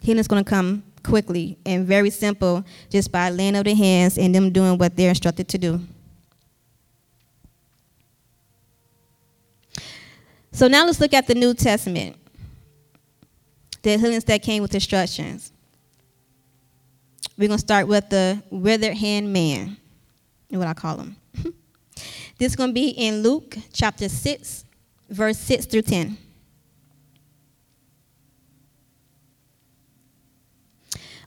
Healing's 0.00 0.26
going 0.26 0.42
to 0.42 0.50
come 0.50 0.82
quickly 1.04 1.56
and 1.64 1.86
very 1.86 2.10
simple 2.10 2.64
just 2.90 3.12
by 3.12 3.30
laying 3.30 3.54
of 3.54 3.64
the 3.64 3.74
hands 3.74 4.18
and 4.18 4.34
them 4.34 4.50
doing 4.50 4.78
what 4.78 4.96
they're 4.96 5.10
instructed 5.10 5.46
to 5.46 5.58
do. 5.58 5.80
So 10.50 10.66
now 10.66 10.84
let's 10.86 11.00
look 11.00 11.14
at 11.14 11.28
the 11.28 11.36
New 11.36 11.54
Testament. 11.54 12.16
The 13.84 13.98
healings 13.98 14.24
that 14.24 14.42
came 14.42 14.62
with 14.62 14.74
instructions. 14.74 15.52
We're 17.36 17.48
going 17.48 17.58
to 17.58 17.62
start 17.64 17.86
with 17.86 18.08
the 18.08 18.42
withered 18.48 18.96
hand 18.96 19.30
man, 19.30 19.76
what 20.48 20.66
I 20.66 20.72
call 20.72 20.96
him. 20.96 21.16
this 22.38 22.52
is 22.52 22.56
going 22.56 22.70
to 22.70 22.74
be 22.74 22.88
in 22.88 23.22
Luke 23.22 23.58
chapter 23.74 24.08
6, 24.08 24.64
verse 25.10 25.38
6 25.38 25.66
through 25.66 25.82
10. 25.82 26.16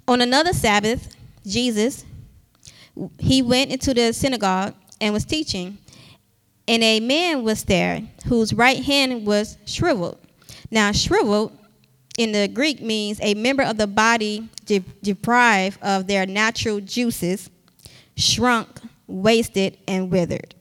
On 0.07 0.21
another 0.21 0.53
Sabbath, 0.53 1.15
Jesus, 1.45 2.05
he 3.19 3.43
went 3.43 3.69
into 3.69 3.93
the 3.93 4.13
synagogue 4.13 4.73
and 4.99 5.13
was 5.13 5.25
teaching, 5.25 5.77
and 6.67 6.81
a 6.81 7.01
man 7.01 7.43
was 7.43 7.65
there 7.65 8.01
whose 8.25 8.51
right 8.51 8.83
hand 8.83 9.27
was 9.27 9.59
shriveled. 9.67 10.17
Now, 10.71 10.91
shriveled 10.91 11.56
in 12.17 12.31
the 12.31 12.47
Greek 12.47 12.81
means 12.81 13.19
a 13.21 13.35
member 13.35 13.63
of 13.63 13.77
the 13.77 13.87
body 13.87 14.49
de- 14.65 14.83
deprived 15.01 15.81
of 15.81 16.07
their 16.07 16.25
natural 16.25 16.81
juices, 16.81 17.49
shrunk, 18.15 18.67
wasted, 19.05 19.77
and 19.87 20.11
withered. 20.11 20.55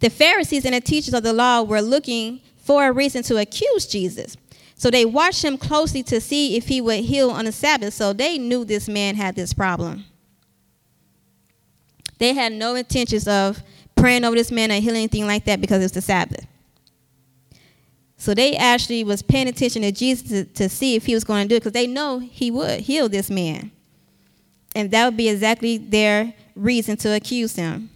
The 0.00 0.10
Pharisees 0.10 0.64
and 0.64 0.74
the 0.74 0.80
teachers 0.80 1.14
of 1.14 1.22
the 1.22 1.32
law 1.32 1.62
were 1.62 1.82
looking 1.82 2.40
for 2.56 2.86
a 2.86 2.92
reason 2.92 3.22
to 3.24 3.36
accuse 3.36 3.86
Jesus. 3.86 4.36
So 4.74 4.90
they 4.90 5.04
watched 5.04 5.42
him 5.42 5.56
closely 5.56 6.02
to 6.04 6.20
see 6.20 6.56
if 6.56 6.68
he 6.68 6.80
would 6.80 7.00
heal 7.00 7.30
on 7.30 7.46
the 7.46 7.52
Sabbath. 7.52 7.94
So 7.94 8.12
they 8.12 8.36
knew 8.36 8.64
this 8.64 8.88
man 8.88 9.14
had 9.14 9.36
this 9.36 9.54
problem. 9.54 10.04
They 12.18 12.34
had 12.34 12.52
no 12.52 12.74
intentions 12.74 13.28
of 13.28 13.62
praying 13.94 14.24
over 14.24 14.36
this 14.36 14.50
man 14.50 14.70
or 14.70 14.74
healing 14.74 14.96
anything 14.96 15.26
like 15.26 15.44
that 15.46 15.60
because 15.60 15.80
it 15.80 15.84
was 15.84 15.92
the 15.92 16.00
Sabbath. 16.00 16.46
So 18.26 18.34
they 18.34 18.56
actually 18.56 19.04
was 19.04 19.22
paying 19.22 19.46
attention 19.46 19.82
to 19.82 19.92
Jesus 19.92 20.28
to, 20.30 20.44
to 20.46 20.68
see 20.68 20.96
if 20.96 21.06
he 21.06 21.14
was 21.14 21.22
going 21.22 21.44
to 21.44 21.48
do 21.48 21.54
it 21.54 21.60
because 21.60 21.74
they 21.74 21.86
know 21.86 22.18
he 22.18 22.50
would 22.50 22.80
heal 22.80 23.08
this 23.08 23.30
man. 23.30 23.70
And 24.74 24.90
that 24.90 25.04
would 25.04 25.16
be 25.16 25.28
exactly 25.28 25.78
their 25.78 26.34
reason 26.56 26.96
to 26.96 27.14
accuse 27.14 27.54
him. 27.54 27.88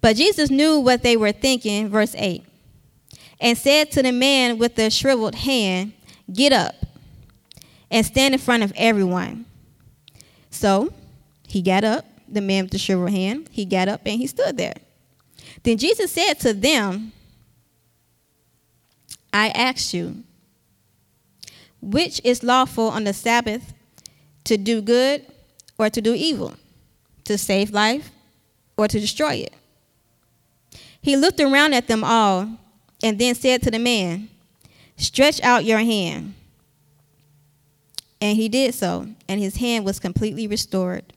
But 0.00 0.16
Jesus 0.16 0.48
knew 0.48 0.78
what 0.78 1.02
they 1.02 1.18
were 1.18 1.32
thinking, 1.32 1.90
verse 1.90 2.14
8, 2.16 2.42
and 3.42 3.58
said 3.58 3.90
to 3.90 4.02
the 4.02 4.10
man 4.10 4.56
with 4.56 4.74
the 4.74 4.88
shriveled 4.88 5.34
hand, 5.34 5.92
Get 6.32 6.54
up 6.54 6.76
and 7.90 8.06
stand 8.06 8.32
in 8.32 8.40
front 8.40 8.62
of 8.62 8.72
everyone. 8.74 9.44
So 10.50 10.94
he 11.46 11.60
got 11.60 11.84
up, 11.84 12.06
the 12.26 12.40
man 12.40 12.64
with 12.64 12.72
the 12.72 12.78
shriveled 12.78 13.10
hand, 13.10 13.50
he 13.52 13.66
got 13.66 13.88
up 13.88 14.00
and 14.06 14.18
he 14.18 14.26
stood 14.26 14.56
there. 14.56 14.76
Then 15.62 15.76
Jesus 15.76 16.10
said 16.10 16.40
to 16.40 16.54
them, 16.54 17.12
I 19.32 19.48
ask 19.50 19.94
you, 19.94 20.24
which 21.80 22.20
is 22.24 22.42
lawful 22.42 22.88
on 22.88 23.04
the 23.04 23.12
Sabbath 23.12 23.72
to 24.44 24.56
do 24.56 24.82
good 24.82 25.24
or 25.78 25.88
to 25.88 26.00
do 26.00 26.14
evil, 26.14 26.54
to 27.24 27.38
save 27.38 27.70
life 27.70 28.10
or 28.76 28.88
to 28.88 29.00
destroy 29.00 29.34
it? 29.34 29.54
He 31.00 31.16
looked 31.16 31.40
around 31.40 31.74
at 31.74 31.86
them 31.86 32.04
all 32.04 32.58
and 33.02 33.18
then 33.18 33.34
said 33.34 33.62
to 33.62 33.70
the 33.70 33.78
man, 33.78 34.28
Stretch 34.96 35.40
out 35.42 35.64
your 35.64 35.78
hand. 35.78 36.34
And 38.20 38.36
he 38.36 38.50
did 38.50 38.74
so, 38.74 39.08
and 39.28 39.40
his 39.40 39.56
hand 39.56 39.86
was 39.86 39.98
completely 39.98 40.46
restored. 40.46 41.14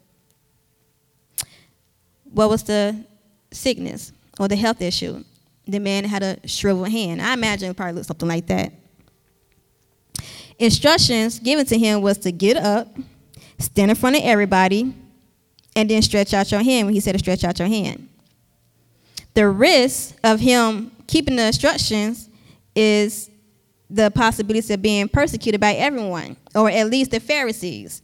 What 2.31 2.49
was 2.49 2.63
the 2.63 3.03
sickness 3.51 4.13
or 4.39 4.47
the 4.47 4.55
health 4.55 4.81
issue? 4.81 5.25
The 5.67 5.79
man 5.79 6.03
had 6.03 6.23
a 6.23 6.47
shriveled 6.47 6.89
hand. 6.89 7.21
I 7.21 7.33
imagine 7.33 7.71
it 7.71 7.77
probably 7.77 7.93
looked 7.93 8.07
something 8.07 8.27
like 8.27 8.47
that. 8.47 8.73
Instructions 10.59 11.39
given 11.39 11.65
to 11.65 11.77
him 11.77 12.01
was 12.01 12.17
to 12.19 12.31
get 12.31 12.57
up, 12.57 12.95
stand 13.59 13.91
in 13.91 13.95
front 13.95 14.15
of 14.17 14.23
everybody, 14.23 14.93
and 15.75 15.89
then 15.89 16.01
stretch 16.01 16.33
out 16.33 16.51
your 16.51 16.61
hand 16.63 16.87
when 16.87 16.93
he 16.93 16.99
said 16.99 17.13
to 17.13 17.19
stretch 17.19 17.43
out 17.43 17.59
your 17.59 17.67
hand. 17.67 18.09
The 19.33 19.47
risk 19.47 20.15
of 20.23 20.39
him 20.39 20.91
keeping 21.07 21.35
the 21.35 21.47
instructions 21.47 22.29
is 22.75 23.29
the 23.89 24.11
possibility 24.11 24.73
of 24.73 24.81
being 24.81 25.07
persecuted 25.07 25.59
by 25.59 25.73
everyone, 25.73 26.37
or 26.55 26.69
at 26.69 26.89
least 26.89 27.11
the 27.11 27.19
Pharisees. 27.19 28.01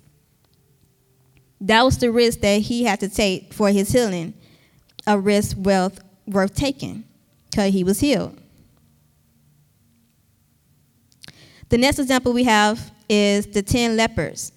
That 1.62 1.84
was 1.84 1.98
the 1.98 2.12
risk 2.12 2.40
that 2.40 2.62
he 2.62 2.84
had 2.84 3.00
to 3.02 3.10
take 3.10 3.54
for 3.54 3.70
his 3.70 3.92
healing, 3.92 4.34
a 5.06 5.20
risk 5.20 5.58
wealth 5.60 6.00
worth 6.26 6.56
taking, 6.56 7.04
because 7.50 7.74
he 7.74 7.84
was 7.84 8.00
healed. 8.00 8.38
The 11.70 11.78
next 11.78 12.00
example 12.00 12.34
we 12.34 12.46
have 12.46 12.92
is 13.08 13.46
the 13.48 13.62
10 13.62 13.96
lepers, 13.96 14.52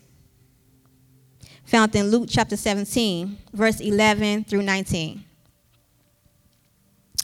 found 1.65 1.95
in 1.95 2.11
Luke 2.11 2.29
chapter 2.29 2.57
17, 2.57 3.37
verse 3.53 3.81
11 3.81 4.45
through 4.45 4.63
19 4.63 5.25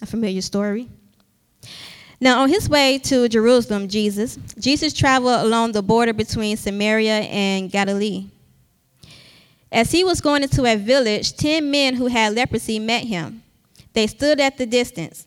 a 0.03 0.07
familiar 0.07 0.41
story. 0.41 0.89
Now, 2.21 2.43
on 2.43 2.49
his 2.49 2.69
way 2.69 2.99
to 2.99 3.29
Jerusalem, 3.29 3.89
Jesus, 3.89 4.39
Jesus 4.59 4.93
traveled 4.93 5.41
along 5.47 5.73
the 5.73 5.83
border 5.83 6.13
between 6.13 6.57
Samaria 6.57 7.21
and 7.21 7.71
Galilee. 7.71 8.27
As 9.71 9.93
he 9.93 10.03
was 10.03 10.21
going 10.21 10.43
into 10.43 10.65
a 10.65 10.77
village, 10.77 11.37
ten 11.37 11.71
men 11.71 11.95
who 11.95 12.07
had 12.07 12.35
leprosy 12.35 12.79
met 12.79 13.05
him. 13.05 13.43
They 13.93 14.07
stood 14.07 14.41
at 14.41 14.59
the 14.59 14.67
distance. 14.67 15.27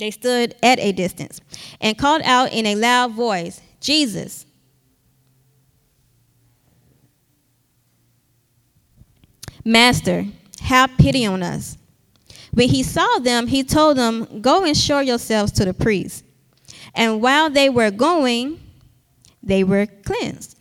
They 0.00 0.10
stood 0.10 0.54
at 0.62 0.80
a 0.80 0.92
distance 0.92 1.42
and 1.78 1.96
called 1.96 2.22
out 2.24 2.52
in 2.52 2.64
a 2.64 2.74
loud 2.74 3.12
voice, 3.12 3.60
Jesus. 3.80 4.46
Master, 9.62 10.24
have 10.62 10.90
pity 10.96 11.26
on 11.26 11.42
us. 11.42 11.76
When 12.52 12.70
he 12.70 12.82
saw 12.82 13.18
them, 13.18 13.48
he 13.48 13.62
told 13.62 13.98
them, 13.98 14.40
Go 14.40 14.64
and 14.64 14.74
show 14.74 15.00
yourselves 15.00 15.52
to 15.52 15.66
the 15.66 15.74
priest. 15.74 16.24
And 16.94 17.20
while 17.20 17.50
they 17.50 17.68
were 17.68 17.90
going, 17.90 18.58
they 19.42 19.62
were 19.62 19.84
cleansed. 19.86 20.56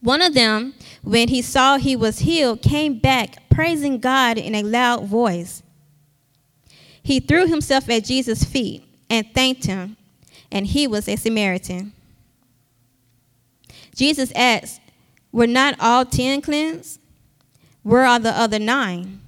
One 0.00 0.20
of 0.20 0.34
them, 0.34 0.74
when 1.02 1.28
he 1.28 1.40
saw 1.40 1.78
he 1.78 1.96
was 1.96 2.18
healed, 2.18 2.60
came 2.60 2.98
back 2.98 3.48
praising 3.48 3.98
God 3.98 4.36
in 4.36 4.54
a 4.54 4.62
loud 4.62 5.06
voice. 5.06 5.62
He 7.10 7.18
threw 7.18 7.48
himself 7.48 7.90
at 7.90 8.04
Jesus' 8.04 8.44
feet 8.44 8.84
and 9.10 9.26
thanked 9.34 9.64
him, 9.64 9.96
and 10.52 10.64
he 10.64 10.86
was 10.86 11.08
a 11.08 11.16
Samaritan. 11.16 11.92
Jesus 13.96 14.30
asked, 14.36 14.80
Were 15.32 15.48
not 15.48 15.74
all 15.80 16.04
ten 16.04 16.40
cleansed? 16.40 17.00
Where 17.82 18.04
are 18.04 18.20
the 18.20 18.30
other 18.30 18.60
nine? 18.60 19.22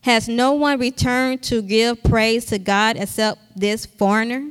Has 0.00 0.30
no 0.30 0.52
one 0.52 0.80
returned 0.80 1.42
to 1.42 1.60
give 1.60 2.02
praise 2.02 2.46
to 2.46 2.58
God 2.58 2.96
except 2.96 3.40
this 3.54 3.84
foreigner? 3.84 4.48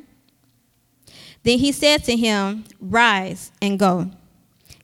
Then 1.42 1.58
he 1.58 1.72
said 1.72 2.04
to 2.04 2.16
him, 2.16 2.66
Rise 2.80 3.52
and 3.60 3.80
go. 3.80 4.12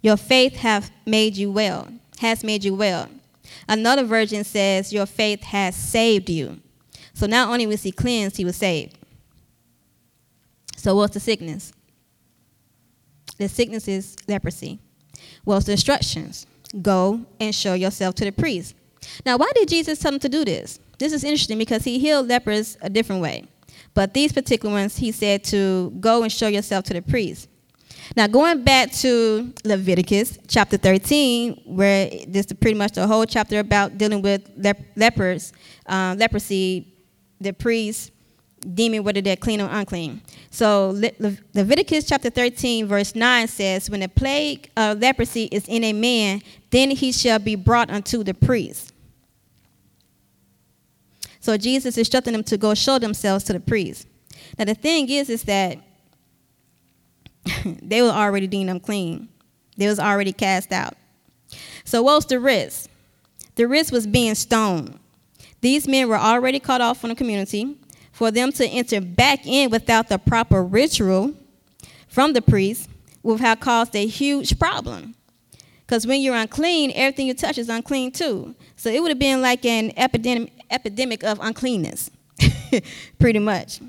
Your 0.02 0.17
faith 0.17 0.56
hath 0.56 0.89
made 1.06 1.38
you 1.38 1.52
well, 1.52 1.88
has 2.17 2.43
made 2.43 2.63
you 2.63 2.74
well. 2.74 3.10
Another 3.67 4.03
version 4.03 4.43
says, 4.43 4.93
Your 4.93 5.06
faith 5.06 5.43
has 5.43 5.75
saved 5.75 6.30
you. 6.30 6.60
So 7.13 7.25
not 7.25 7.49
only 7.49 7.67
was 7.67 7.84
he 7.84 7.91
cleansed, 7.91 8.38
he 8.38 8.45
was 8.45 8.56
saved. 8.56 8.97
So 10.75 10.95
what's 10.95 11.13
the 11.13 11.19
sickness? 11.19 11.73
The 13.38 13.49
sickness 13.49 13.88
is 13.88 14.15
leprosy. 14.27 14.80
What's 15.43 15.65
the 15.65 15.73
instructions? 15.73 16.45
Go 16.82 17.25
and 17.39 17.53
show 17.53 17.73
yourself 17.73 18.15
to 18.15 18.25
the 18.25 18.32
priest. 18.32 18.75
Now, 19.25 19.38
why 19.38 19.51
did 19.56 19.67
Jesus 19.69 19.99
tell 19.99 20.13
him 20.13 20.19
to 20.19 20.30
do 20.30 20.45
this? 20.45 20.80
This 20.99 21.13
is 21.13 21.23
interesting 21.23 21.58
because 21.58 21.84
he 21.84 21.99
healed 21.99 22.27
lepers 22.27 22.77
a 22.82 22.89
different 22.89 23.21
way. 23.21 23.45
But 23.93 24.13
these 24.13 24.32
particular 24.32 24.73
ones, 24.73 24.97
he 24.97 25.12
said 25.12 25.43
to 25.45 25.91
go 25.99 26.23
and 26.23 26.32
show 26.32 26.47
yourself 26.47 26.86
to 26.86 26.93
the 26.93 27.01
priest. 27.01 27.49
Now, 28.15 28.28
going 28.28 28.63
back 28.63 28.91
to 28.93 29.54
Leviticus 29.63 30.38
chapter 30.48 30.78
13, 30.78 31.62
where 31.65 32.10
this 32.28 32.46
is 32.46 32.54
pretty 32.54 32.78
much 32.78 32.93
the 32.93 33.06
whole 33.06 33.26
chapter 33.26 33.60
about 33.60 33.98
dealing 33.98 34.22
with 34.22 34.50
lep- 34.58 34.82
lepers, 34.96 35.54
uh, 35.86 36.15
leprosy, 36.17 36.93
the 37.39 37.54
priests 37.54 38.12
deeming 38.74 39.04
whether 39.04 39.22
they're 39.22 39.36
clean 39.36 39.62
or 39.62 39.70
unclean. 39.70 40.22
So 40.50 40.89
Le- 40.89 41.12
Le- 41.20 41.38
Leviticus 41.54 42.06
chapter 42.06 42.30
13, 42.30 42.88
verse 42.88 43.15
9 43.15 43.48
says, 43.48 43.89
When 43.89 44.00
the 44.00 44.10
plague 44.10 44.72
of 44.76 45.00
leprosy 45.00 45.46
is 45.52 45.67
in 45.67 45.84
a 45.84 45.93
man, 45.93 46.41
then 46.70 46.91
he 46.91 47.12
shall 47.12 47.39
be 47.39 47.56
brought 47.56 47.89
unto 47.89 48.24
the 48.24 48.34
priest. 48.34 48.93
So 51.39 51.56
Jesus 51.56 51.98
instructing 51.98 52.34
them 52.34 52.43
to 52.46 52.58
go 52.58 52.74
show 52.74 53.00
themselves 53.00 53.43
to 53.46 53.54
the 53.54 53.60
priest. 53.60 54.08
Now 54.58 54.65
the 54.65 54.76
thing 54.76 55.10
is, 55.10 55.30
is 55.30 55.43
that 55.43 55.78
they 57.81 58.01
were 58.01 58.10
already 58.10 58.47
deemed 58.47 58.69
unclean. 58.69 59.29
They 59.77 59.88
was 59.88 59.99
already 59.99 60.33
cast 60.33 60.71
out. 60.71 60.95
So 61.83 62.01
what 62.03 62.15
was 62.15 62.25
the 62.25 62.39
risk? 62.39 62.89
The 63.55 63.67
risk 63.67 63.93
was 63.93 64.05
being 64.07 64.36
stoned. 64.36 64.99
These 65.62 65.88
men 65.88 66.07
were 66.07 66.17
already 66.17 66.60
cut 66.60 66.81
off 66.81 66.99
from 66.99 67.10
the 67.10 67.15
community. 67.15 67.77
For 68.12 68.31
them 68.31 68.51
to 68.53 68.65
enter 68.67 68.99
back 68.99 69.45
in 69.45 69.69
without 69.69 70.10
the 70.10 70.17
proper 70.17 70.63
ritual 70.63 71.36
from 72.07 72.33
the 72.33 72.41
priest 72.41 72.89
would 73.21 73.39
have 73.39 73.60
caused 73.60 73.95
a 73.95 74.07
huge 74.07 74.57
problem. 74.57 75.13
Because 75.86 76.07
when 76.07 76.21
you're 76.21 76.36
unclean, 76.36 76.91
everything 76.95 77.27
you 77.27 77.33
touch 77.33 77.57
is 77.57 77.69
unclean 77.69 78.12
too. 78.12 78.55
So 78.75 78.89
it 78.89 79.01
would 79.01 79.10
have 79.10 79.19
been 79.19 79.41
like 79.41 79.65
an 79.65 79.93
epidemic, 79.97 80.51
epidemic 80.71 81.23
of 81.23 81.39
uncleanness, 81.39 82.10
pretty 83.19 83.39
much. 83.39 83.79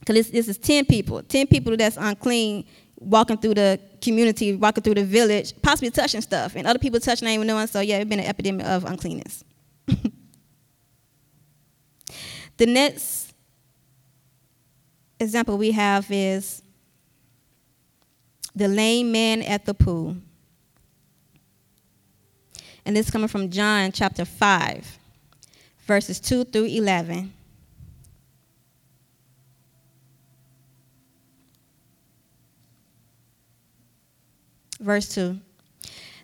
Because 0.00 0.30
this, 0.30 0.48
is 0.48 0.58
10 0.58 0.86
people, 0.86 1.22
10 1.22 1.46
people 1.46 1.76
that's 1.76 1.96
unclean 1.96 2.64
walking 2.96 3.36
through 3.36 3.54
the 3.54 3.80
community, 4.00 4.54
walking 4.54 4.82
through 4.82 4.94
the 4.94 5.04
village, 5.04 5.54
possibly 5.62 5.90
touching 5.90 6.20
stuff, 6.20 6.56
and 6.56 6.66
other 6.66 6.78
people 6.78 7.00
touching, 7.00 7.26
not 7.26 7.32
even 7.32 7.46
knowing. 7.46 7.66
So, 7.66 7.80
yeah, 7.80 7.98
it's 7.98 8.08
been 8.08 8.20
an 8.20 8.26
epidemic 8.26 8.66
of 8.66 8.84
uncleanness. 8.84 9.44
the 12.56 12.66
next 12.66 13.32
example 15.18 15.58
we 15.58 15.72
have 15.72 16.06
is 16.10 16.62
the 18.54 18.68
lame 18.68 19.12
man 19.12 19.42
at 19.42 19.64
the 19.64 19.74
pool. 19.74 20.16
And 22.84 22.96
this 22.96 23.06
is 23.06 23.12
coming 23.12 23.28
from 23.28 23.50
John 23.50 23.92
chapter 23.92 24.24
5, 24.24 24.98
verses 25.86 26.18
2 26.20 26.44
through 26.44 26.64
11. 26.64 27.32
Verse 34.80 35.08
2. 35.14 35.38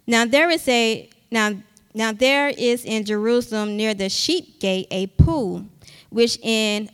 Now 0.06 0.24
there 0.24 0.50
is 0.50 0.66
a 0.68 1.08
now 1.30 1.54
now 1.94 2.12
there 2.12 2.48
is 2.48 2.84
in 2.84 3.04
Jerusalem 3.04 3.76
near 3.76 3.94
the 3.94 4.08
sheep 4.08 4.60
gate 4.60 4.86
a 4.90 5.06
pool, 5.06 5.64
which 6.10 6.38
in 6.42 6.90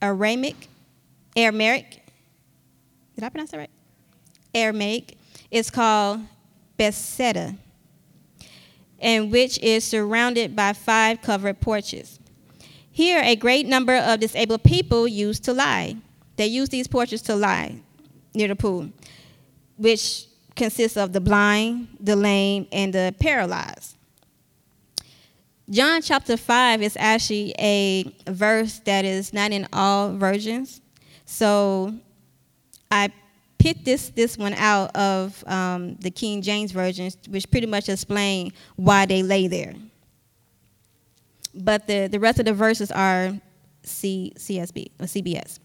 Aramaic, 0.00 0.68
Aramaic, 1.36 2.02
did 3.14 3.24
I 3.24 3.28
pronounce 3.28 3.52
that 3.52 3.58
right? 3.58 3.70
Aramaic, 4.54 5.16
is 5.52 5.70
called 5.70 6.22
Bethesda, 6.76 7.54
and 8.98 9.30
which 9.30 9.58
is 9.60 9.84
surrounded 9.84 10.56
by 10.56 10.72
five 10.72 11.22
covered 11.22 11.60
porches. 11.60 12.18
Here, 12.90 13.22
a 13.22 13.36
great 13.36 13.66
number 13.66 13.96
of 13.96 14.20
disabled 14.20 14.64
people 14.64 15.06
used 15.06 15.44
to 15.44 15.52
lie. 15.52 15.96
They 16.36 16.46
used 16.46 16.72
these 16.72 16.88
porches 16.88 17.22
to 17.22 17.36
lie 17.36 17.80
near 18.34 18.48
the 18.48 18.56
pool, 18.56 18.90
which 19.76 20.26
consists 20.54 20.96
of 20.96 21.12
the 21.12 21.20
blind, 21.20 21.88
the 22.00 22.16
lame, 22.16 22.66
and 22.72 22.92
the 22.92 23.14
paralyzed. 23.18 23.96
John 25.70 26.02
chapter 26.02 26.36
5 26.36 26.82
is 26.82 26.96
actually 26.98 27.54
a 27.58 28.04
verse 28.28 28.80
that 28.80 29.04
is 29.04 29.32
not 29.32 29.52
in 29.52 29.66
all 29.72 30.12
versions. 30.12 30.80
So 31.24 31.94
I 32.90 33.10
picked 33.58 33.84
this, 33.84 34.10
this 34.10 34.36
one 34.36 34.54
out 34.54 34.94
of 34.96 35.42
um, 35.46 35.94
the 35.96 36.10
King 36.10 36.42
James 36.42 36.72
Version, 36.72 37.10
which 37.28 37.50
pretty 37.50 37.66
much 37.66 37.88
explain 37.88 38.52
why 38.76 39.06
they 39.06 39.22
lay 39.22 39.46
there. 39.46 39.74
But 41.54 41.86
the, 41.86 42.08
the 42.08 42.18
rest 42.18 42.38
of 42.38 42.44
the 42.44 42.54
verses 42.54 42.90
are 42.90 43.32
C, 43.84 44.32
CSB 44.36 44.90
or 45.00 45.06
CBS. 45.06 45.58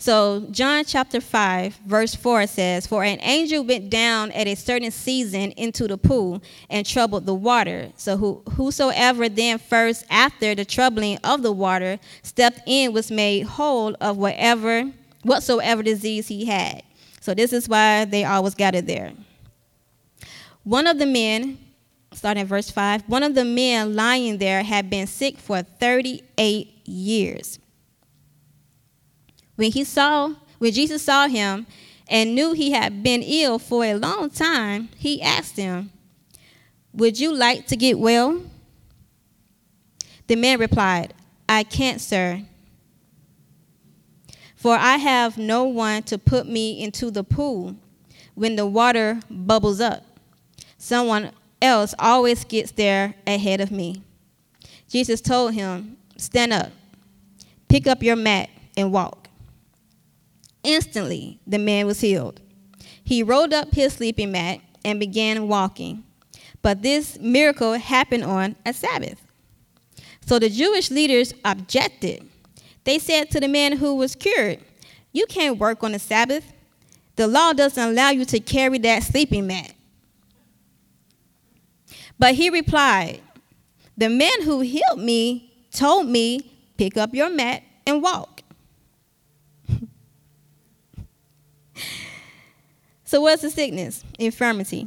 So, 0.00 0.46
John 0.52 0.84
chapter 0.84 1.20
5, 1.20 1.80
verse 1.84 2.14
4 2.14 2.46
says, 2.46 2.86
For 2.86 3.02
an 3.02 3.18
angel 3.20 3.64
went 3.64 3.90
down 3.90 4.30
at 4.30 4.46
a 4.46 4.54
certain 4.54 4.92
season 4.92 5.50
into 5.52 5.88
the 5.88 5.98
pool 5.98 6.40
and 6.70 6.86
troubled 6.86 7.26
the 7.26 7.34
water. 7.34 7.90
So, 7.96 8.16
who, 8.16 8.42
whosoever 8.52 9.28
then 9.28 9.58
first, 9.58 10.04
after 10.08 10.54
the 10.54 10.64
troubling 10.64 11.18
of 11.24 11.42
the 11.42 11.50
water, 11.50 11.98
stepped 12.22 12.60
in 12.66 12.92
was 12.92 13.10
made 13.10 13.42
whole 13.42 13.96
of 14.00 14.16
whatever, 14.16 14.92
whatsoever 15.24 15.82
disease 15.82 16.28
he 16.28 16.44
had. 16.44 16.84
So, 17.20 17.34
this 17.34 17.52
is 17.52 17.68
why 17.68 18.04
they 18.04 18.24
always 18.24 18.54
gathered 18.54 18.86
there. 18.86 19.12
One 20.62 20.86
of 20.86 21.00
the 21.00 21.06
men, 21.06 21.58
starting 22.12 22.42
at 22.42 22.46
verse 22.46 22.70
5, 22.70 23.08
one 23.08 23.24
of 23.24 23.34
the 23.34 23.44
men 23.44 23.96
lying 23.96 24.38
there 24.38 24.62
had 24.62 24.88
been 24.88 25.08
sick 25.08 25.38
for 25.38 25.62
38 25.62 26.86
years. 26.86 27.58
When 29.58 29.72
he 29.72 29.82
saw, 29.82 30.34
when 30.58 30.70
Jesus 30.70 31.02
saw 31.02 31.26
him 31.26 31.66
and 32.06 32.36
knew 32.36 32.52
he 32.52 32.70
had 32.70 33.02
been 33.02 33.24
ill 33.24 33.58
for 33.58 33.84
a 33.84 33.94
long 33.94 34.30
time, 34.30 34.88
he 34.96 35.20
asked 35.20 35.56
him, 35.56 35.90
Would 36.92 37.18
you 37.18 37.34
like 37.34 37.66
to 37.66 37.76
get 37.76 37.98
well? 37.98 38.40
The 40.28 40.36
man 40.36 40.60
replied, 40.60 41.12
I 41.48 41.64
can't, 41.64 42.00
sir. 42.00 42.44
For 44.54 44.76
I 44.76 44.98
have 44.98 45.36
no 45.36 45.64
one 45.64 46.04
to 46.04 46.18
put 46.18 46.46
me 46.46 46.80
into 46.80 47.10
the 47.10 47.24
pool 47.24 47.74
when 48.36 48.54
the 48.54 48.64
water 48.64 49.18
bubbles 49.28 49.80
up. 49.80 50.04
Someone 50.76 51.32
else 51.60 51.96
always 51.98 52.44
gets 52.44 52.70
there 52.70 53.14
ahead 53.26 53.60
of 53.60 53.72
me. 53.72 54.04
Jesus 54.88 55.20
told 55.20 55.54
him, 55.54 55.96
Stand 56.16 56.52
up, 56.52 56.70
pick 57.68 57.88
up 57.88 58.04
your 58.04 58.14
mat, 58.14 58.50
and 58.76 58.92
walk. 58.92 59.27
Instantly, 60.68 61.40
the 61.46 61.58
man 61.58 61.86
was 61.86 62.02
healed. 62.02 62.42
He 63.02 63.22
rolled 63.22 63.54
up 63.54 63.74
his 63.74 63.94
sleeping 63.94 64.32
mat 64.32 64.60
and 64.84 65.00
began 65.00 65.48
walking. 65.48 66.04
But 66.60 66.82
this 66.82 67.18
miracle 67.18 67.72
happened 67.72 68.24
on 68.24 68.54
a 68.66 68.74
Sabbath. 68.74 69.18
So 70.26 70.38
the 70.38 70.50
Jewish 70.50 70.90
leaders 70.90 71.32
objected. 71.42 72.28
They 72.84 72.98
said 72.98 73.30
to 73.30 73.40
the 73.40 73.48
man 73.48 73.78
who 73.78 73.94
was 73.94 74.14
cured, 74.14 74.58
You 75.10 75.24
can't 75.24 75.56
work 75.58 75.82
on 75.82 75.92
the 75.92 75.98
Sabbath. 75.98 76.52
The 77.16 77.26
law 77.26 77.54
doesn't 77.54 77.82
allow 77.82 78.10
you 78.10 78.26
to 78.26 78.38
carry 78.38 78.76
that 78.80 79.04
sleeping 79.04 79.46
mat. 79.46 79.72
But 82.18 82.34
he 82.34 82.50
replied, 82.50 83.22
The 83.96 84.10
man 84.10 84.42
who 84.42 84.60
healed 84.60 84.98
me 84.98 85.50
told 85.72 86.08
me, 86.08 86.52
Pick 86.76 86.98
up 86.98 87.14
your 87.14 87.30
mat 87.30 87.62
and 87.86 88.02
walk. 88.02 88.42
So, 93.08 93.22
what's 93.22 93.40
the 93.40 93.48
sickness? 93.48 94.04
Infirmity. 94.18 94.86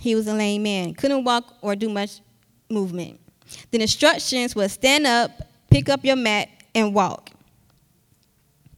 He 0.00 0.16
was 0.16 0.26
a 0.26 0.34
lame 0.34 0.64
man, 0.64 0.94
couldn't 0.94 1.22
walk 1.22 1.54
or 1.60 1.76
do 1.76 1.88
much 1.88 2.22
movement. 2.68 3.20
The 3.70 3.80
instructions 3.80 4.56
was 4.56 4.72
stand 4.72 5.06
up, 5.06 5.30
pick 5.70 5.88
up 5.88 6.04
your 6.04 6.16
mat, 6.16 6.48
and 6.74 6.92
walk. 6.92 7.30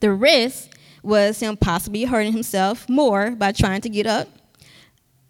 The 0.00 0.12
risk 0.12 0.68
was 1.02 1.40
him 1.40 1.56
possibly 1.56 2.04
hurting 2.04 2.34
himself 2.34 2.86
more 2.90 3.30
by 3.30 3.52
trying 3.52 3.80
to 3.80 3.88
get 3.88 4.06
up 4.06 4.28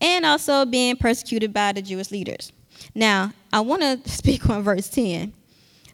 and 0.00 0.26
also 0.26 0.66
being 0.66 0.96
persecuted 0.96 1.52
by 1.52 1.70
the 1.70 1.80
Jewish 1.80 2.10
leaders. 2.10 2.50
Now, 2.92 3.34
I 3.52 3.60
want 3.60 3.82
to 3.82 4.00
speak 4.10 4.50
on 4.50 4.64
verse 4.64 4.88
10 4.88 5.32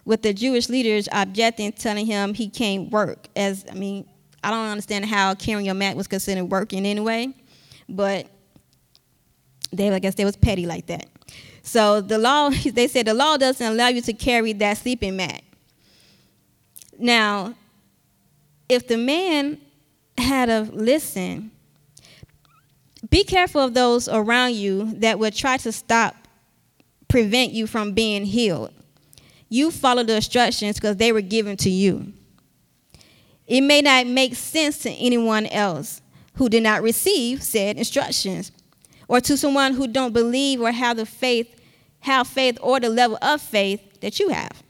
with 0.06 0.22
the 0.22 0.32
Jewish 0.32 0.70
leaders 0.70 1.10
objecting, 1.12 1.72
telling 1.72 2.06
him 2.06 2.32
he 2.32 2.48
can't 2.48 2.90
work. 2.90 3.28
As 3.36 3.66
I 3.70 3.74
mean, 3.74 4.06
I 4.46 4.50
don't 4.50 4.66
understand 4.66 5.04
how 5.06 5.34
carrying 5.34 5.66
your 5.66 5.74
mat 5.74 5.96
was 5.96 6.06
considered 6.06 6.44
working 6.44 6.86
anyway, 6.86 7.34
but 7.88 8.28
they, 9.72 9.90
I 9.90 9.98
guess, 9.98 10.14
they 10.14 10.24
was 10.24 10.36
petty 10.36 10.66
like 10.66 10.86
that. 10.86 11.06
So 11.62 12.00
the 12.00 12.16
law, 12.16 12.50
they 12.64 12.86
said 12.86 13.06
the 13.06 13.14
law 13.14 13.36
doesn't 13.38 13.66
allow 13.66 13.88
you 13.88 14.00
to 14.02 14.12
carry 14.12 14.52
that 14.52 14.78
sleeping 14.78 15.16
mat. 15.16 15.42
Now, 16.96 17.54
if 18.68 18.86
the 18.86 18.96
man 18.96 19.58
had 20.16 20.48
a 20.48 20.60
listen, 20.60 21.50
be 23.10 23.24
careful 23.24 23.62
of 23.62 23.74
those 23.74 24.08
around 24.08 24.54
you 24.54 24.92
that 25.00 25.18
would 25.18 25.34
try 25.34 25.56
to 25.56 25.72
stop, 25.72 26.14
prevent 27.08 27.50
you 27.50 27.66
from 27.66 27.94
being 27.94 28.24
healed. 28.24 28.72
You 29.48 29.72
follow 29.72 30.04
the 30.04 30.14
instructions 30.14 30.76
because 30.76 30.98
they 30.98 31.10
were 31.10 31.20
given 31.20 31.56
to 31.56 31.68
you. 31.68 32.12
It 33.46 33.60
may 33.60 33.80
not 33.80 34.06
make 34.06 34.34
sense 34.34 34.78
to 34.78 34.90
anyone 34.90 35.46
else 35.46 36.02
who 36.34 36.48
did 36.48 36.62
not 36.62 36.82
receive 36.82 37.42
said 37.42 37.76
instructions, 37.76 38.52
or 39.08 39.20
to 39.20 39.36
someone 39.36 39.74
who 39.74 39.86
don't 39.86 40.12
believe 40.12 40.60
or 40.60 40.72
have 40.72 40.96
the 40.96 41.06
faith, 41.06 41.48
have 42.00 42.26
faith 42.26 42.58
or 42.60 42.80
the 42.80 42.88
level 42.88 43.18
of 43.22 43.40
faith 43.40 44.00
that 44.00 44.18
you 44.18 44.28
have. 44.28 44.62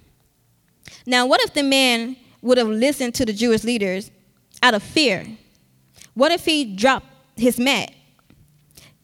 Now, 1.07 1.27
what 1.27 1.41
if 1.41 1.55
the 1.55 1.62
man 1.62 2.17
would 2.43 2.59
have 2.59 2.69
listened 2.69 3.15
to 3.15 3.25
the 3.25 3.33
Jewish 3.33 3.65
leaders 3.65 4.11
out 4.62 4.75
of 4.75 4.83
fear? 4.83 5.27
What 6.15 6.33
if 6.33 6.45
he 6.45 6.65
dropped 6.65 7.07
his 7.37 7.59
mat? 7.59 7.93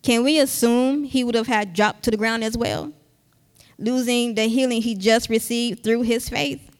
Can 0.02 0.24
we 0.24 0.38
assume 0.38 1.04
he 1.04 1.24
would 1.24 1.34
have 1.34 1.46
had 1.46 1.72
dropped 1.74 2.02
to 2.04 2.10
the 2.10 2.16
ground 2.16 2.42
as 2.42 2.56
well, 2.56 2.92
losing 3.78 4.34
the 4.34 4.48
healing 4.48 4.82
he 4.82 4.94
just 4.94 5.28
received 5.28 5.82
through 5.84 6.02
his 6.02 6.28
faith? 6.28 6.71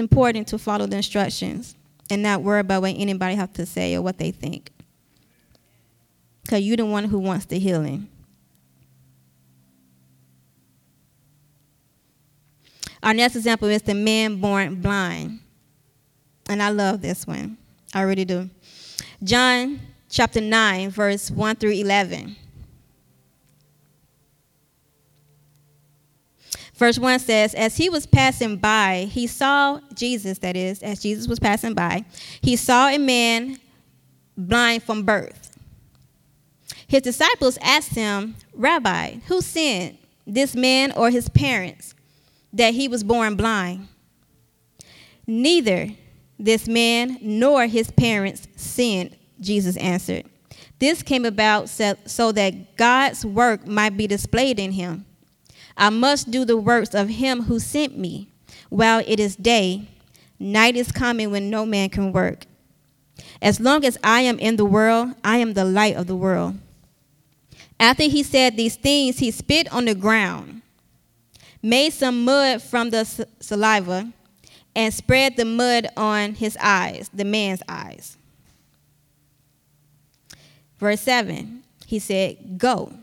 It's 0.00 0.10
important 0.10 0.48
to 0.48 0.56
follow 0.56 0.86
the 0.86 0.96
instructions 0.96 1.74
and 2.08 2.22
not 2.22 2.42
worry 2.42 2.60
about 2.60 2.80
what 2.80 2.94
anybody 2.96 3.34
has 3.34 3.50
to 3.50 3.66
say 3.66 3.94
or 3.94 4.00
what 4.00 4.16
they 4.16 4.30
think. 4.30 4.70
Because 6.42 6.62
you're 6.62 6.78
the 6.78 6.86
one 6.86 7.04
who 7.04 7.18
wants 7.18 7.44
the 7.44 7.58
healing. 7.58 8.08
Our 13.02 13.12
next 13.12 13.36
example 13.36 13.68
is 13.68 13.82
the 13.82 13.92
man 13.92 14.40
born 14.40 14.76
blind. 14.76 15.40
And 16.48 16.62
I 16.62 16.70
love 16.70 17.02
this 17.02 17.26
one. 17.26 17.58
I 17.92 18.00
really 18.00 18.24
do. 18.24 18.48
John 19.22 19.80
chapter 20.08 20.40
9, 20.40 20.88
verse 20.88 21.30
1 21.30 21.56
through 21.56 21.72
11. 21.72 22.36
Verse 26.80 26.98
1 26.98 27.18
says, 27.18 27.52
As 27.52 27.76
he 27.76 27.90
was 27.90 28.06
passing 28.06 28.56
by, 28.56 29.06
he 29.10 29.26
saw 29.26 29.80
Jesus, 29.92 30.38
that 30.38 30.56
is, 30.56 30.82
as 30.82 31.02
Jesus 31.02 31.28
was 31.28 31.38
passing 31.38 31.74
by, 31.74 32.06
he 32.40 32.56
saw 32.56 32.88
a 32.88 32.96
man 32.96 33.58
blind 34.34 34.82
from 34.82 35.02
birth. 35.02 35.58
His 36.88 37.02
disciples 37.02 37.58
asked 37.60 37.94
him, 37.94 38.34
Rabbi, 38.54 39.16
who 39.26 39.42
sinned, 39.42 39.98
this 40.26 40.56
man 40.56 40.90
or 40.92 41.10
his 41.10 41.28
parents, 41.28 41.94
that 42.54 42.72
he 42.72 42.88
was 42.88 43.04
born 43.04 43.36
blind? 43.36 43.86
Neither 45.26 45.90
this 46.38 46.66
man 46.66 47.18
nor 47.20 47.66
his 47.66 47.90
parents 47.90 48.48
sinned, 48.56 49.18
Jesus 49.38 49.76
answered. 49.76 50.24
This 50.78 51.02
came 51.02 51.26
about 51.26 51.68
so 51.68 52.32
that 52.32 52.78
God's 52.78 53.26
work 53.26 53.66
might 53.66 53.98
be 53.98 54.06
displayed 54.06 54.58
in 54.58 54.72
him. 54.72 55.04
I 55.76 55.90
must 55.90 56.30
do 56.30 56.44
the 56.44 56.56
works 56.56 56.94
of 56.94 57.08
him 57.08 57.42
who 57.42 57.58
sent 57.58 57.96
me 57.96 58.28
while 58.68 59.02
it 59.06 59.20
is 59.20 59.36
day. 59.36 59.88
Night 60.38 60.76
is 60.76 60.90
coming 60.90 61.30
when 61.30 61.50
no 61.50 61.66
man 61.66 61.90
can 61.90 62.12
work. 62.12 62.46
As 63.42 63.60
long 63.60 63.84
as 63.84 63.98
I 64.02 64.22
am 64.22 64.38
in 64.38 64.56
the 64.56 64.64
world, 64.64 65.14
I 65.22 65.38
am 65.38 65.54
the 65.54 65.64
light 65.64 65.96
of 65.96 66.06
the 66.06 66.16
world. 66.16 66.58
After 67.78 68.04
he 68.04 68.22
said 68.22 68.56
these 68.56 68.76
things, 68.76 69.18
he 69.18 69.30
spit 69.30 69.72
on 69.72 69.86
the 69.86 69.94
ground, 69.94 70.62
made 71.62 71.92
some 71.92 72.24
mud 72.24 72.62
from 72.62 72.90
the 72.90 73.04
saliva, 73.40 74.12
and 74.74 74.94
spread 74.94 75.36
the 75.36 75.44
mud 75.44 75.88
on 75.96 76.34
his 76.34 76.56
eyes, 76.60 77.10
the 77.12 77.24
man's 77.24 77.62
eyes. 77.68 78.16
Verse 80.78 81.00
7, 81.00 81.62
he 81.86 81.98
said, 81.98 82.58
Go 82.58 82.99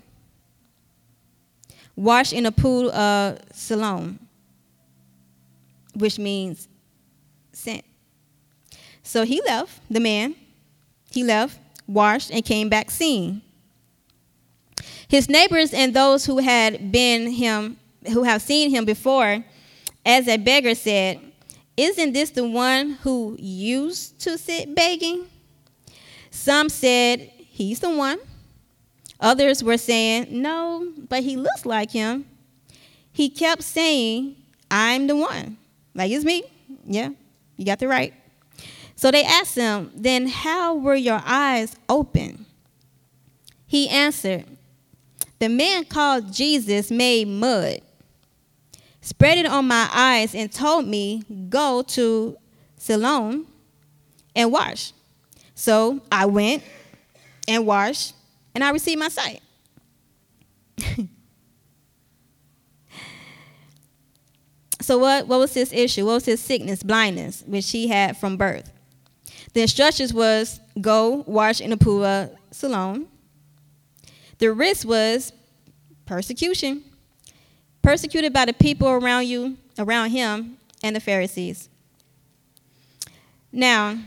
wash 1.97 2.31
in 2.31 2.45
a 2.45 2.51
pool 2.51 2.89
of 2.91 3.39
Siloam, 3.51 4.19
which 5.95 6.17
means 6.17 6.69
sent. 7.51 7.83
So 9.03 9.23
he 9.23 9.41
left, 9.41 9.81
the 9.89 9.99
man, 9.99 10.35
he 11.11 11.23
left, 11.23 11.59
washed, 11.87 12.31
and 12.31 12.45
came 12.45 12.69
back 12.69 12.91
seeing. 12.91 13.41
His 15.07 15.27
neighbors 15.27 15.73
and 15.73 15.93
those 15.93 16.25
who 16.25 16.37
had 16.37 16.91
been 16.91 17.31
him, 17.31 17.77
who 18.13 18.23
have 18.23 18.41
seen 18.41 18.69
him 18.69 18.85
before, 18.85 19.43
as 20.05 20.27
a 20.27 20.37
beggar 20.37 20.75
said, 20.75 21.19
Isn't 21.75 22.13
this 22.13 22.29
the 22.29 22.47
one 22.47 22.91
who 23.01 23.35
used 23.39 24.19
to 24.21 24.37
sit 24.37 24.75
begging? 24.75 25.25
Some 26.29 26.69
said, 26.69 27.31
He's 27.37 27.79
the 27.79 27.89
one. 27.89 28.19
Others 29.19 29.63
were 29.63 29.77
saying, 29.77 30.27
No, 30.29 30.91
but 31.09 31.23
he 31.23 31.35
looks 31.35 31.65
like 31.65 31.91
him. 31.91 32.25
He 33.11 33.29
kept 33.29 33.63
saying, 33.63 34.35
I'm 34.69 35.07
the 35.07 35.15
one. 35.15 35.57
Like, 35.95 36.11
it's 36.11 36.23
me. 36.23 36.43
Yeah, 36.85 37.09
you 37.55 37.65
got 37.65 37.79
the 37.79 37.87
right. 37.87 38.13
So 38.95 39.11
they 39.11 39.23
asked 39.23 39.55
him, 39.55 39.91
Then 39.95 40.27
how 40.27 40.75
were 40.75 40.95
your 40.95 41.21
eyes 41.25 41.75
open? 41.89 42.45
He 43.65 43.89
answered, 43.89 44.45
The 45.39 45.49
man 45.49 45.85
called 45.85 46.31
Jesus 46.33 46.91
made 46.91 47.27
mud, 47.27 47.81
spread 49.01 49.37
it 49.37 49.45
on 49.45 49.67
my 49.67 49.89
eyes, 49.93 50.35
and 50.35 50.51
told 50.51 50.87
me, 50.87 51.23
Go 51.49 51.81
to 51.83 52.37
Siloam 52.77 53.47
and 54.35 54.51
wash. 54.51 54.93
So 55.55 56.01
I 56.11 56.25
went 56.27 56.63
and 57.47 57.65
washed 57.65 58.13
and 58.57 58.63
I 58.63 58.71
received 58.71 58.99
my 58.99 59.09
sight. 59.09 59.43
so 64.81 64.97
what, 64.97 65.27
what 65.27 65.37
was 65.37 65.53
his 65.53 65.71
issue? 65.71 66.07
What 66.07 66.15
was 66.15 66.25
his 66.25 66.41
sickness, 66.41 66.81
blindness, 66.81 67.43
which 67.45 67.69
he 67.69 67.87
had 67.87 68.17
from 68.17 68.35
birth? 68.35 68.73
The 69.53 69.61
instructions 69.61 70.11
was 70.11 70.59
go 70.81 71.23
wash 71.27 71.61
in 71.61 71.69
the 71.69 71.77
pool 71.77 72.03
of 72.03 72.31
Siloam. 72.49 73.07
The 74.39 74.51
risk 74.51 74.87
was 74.87 75.33
persecution. 76.07 76.83
Persecuted 77.83 78.33
by 78.33 78.45
the 78.45 78.53
people 78.53 78.87
around 78.87 79.27
you, 79.27 79.57
around 79.77 80.09
him, 80.09 80.57
and 80.81 80.95
the 80.95 80.99
Pharisees. 80.99 81.69
Now, 83.51 83.99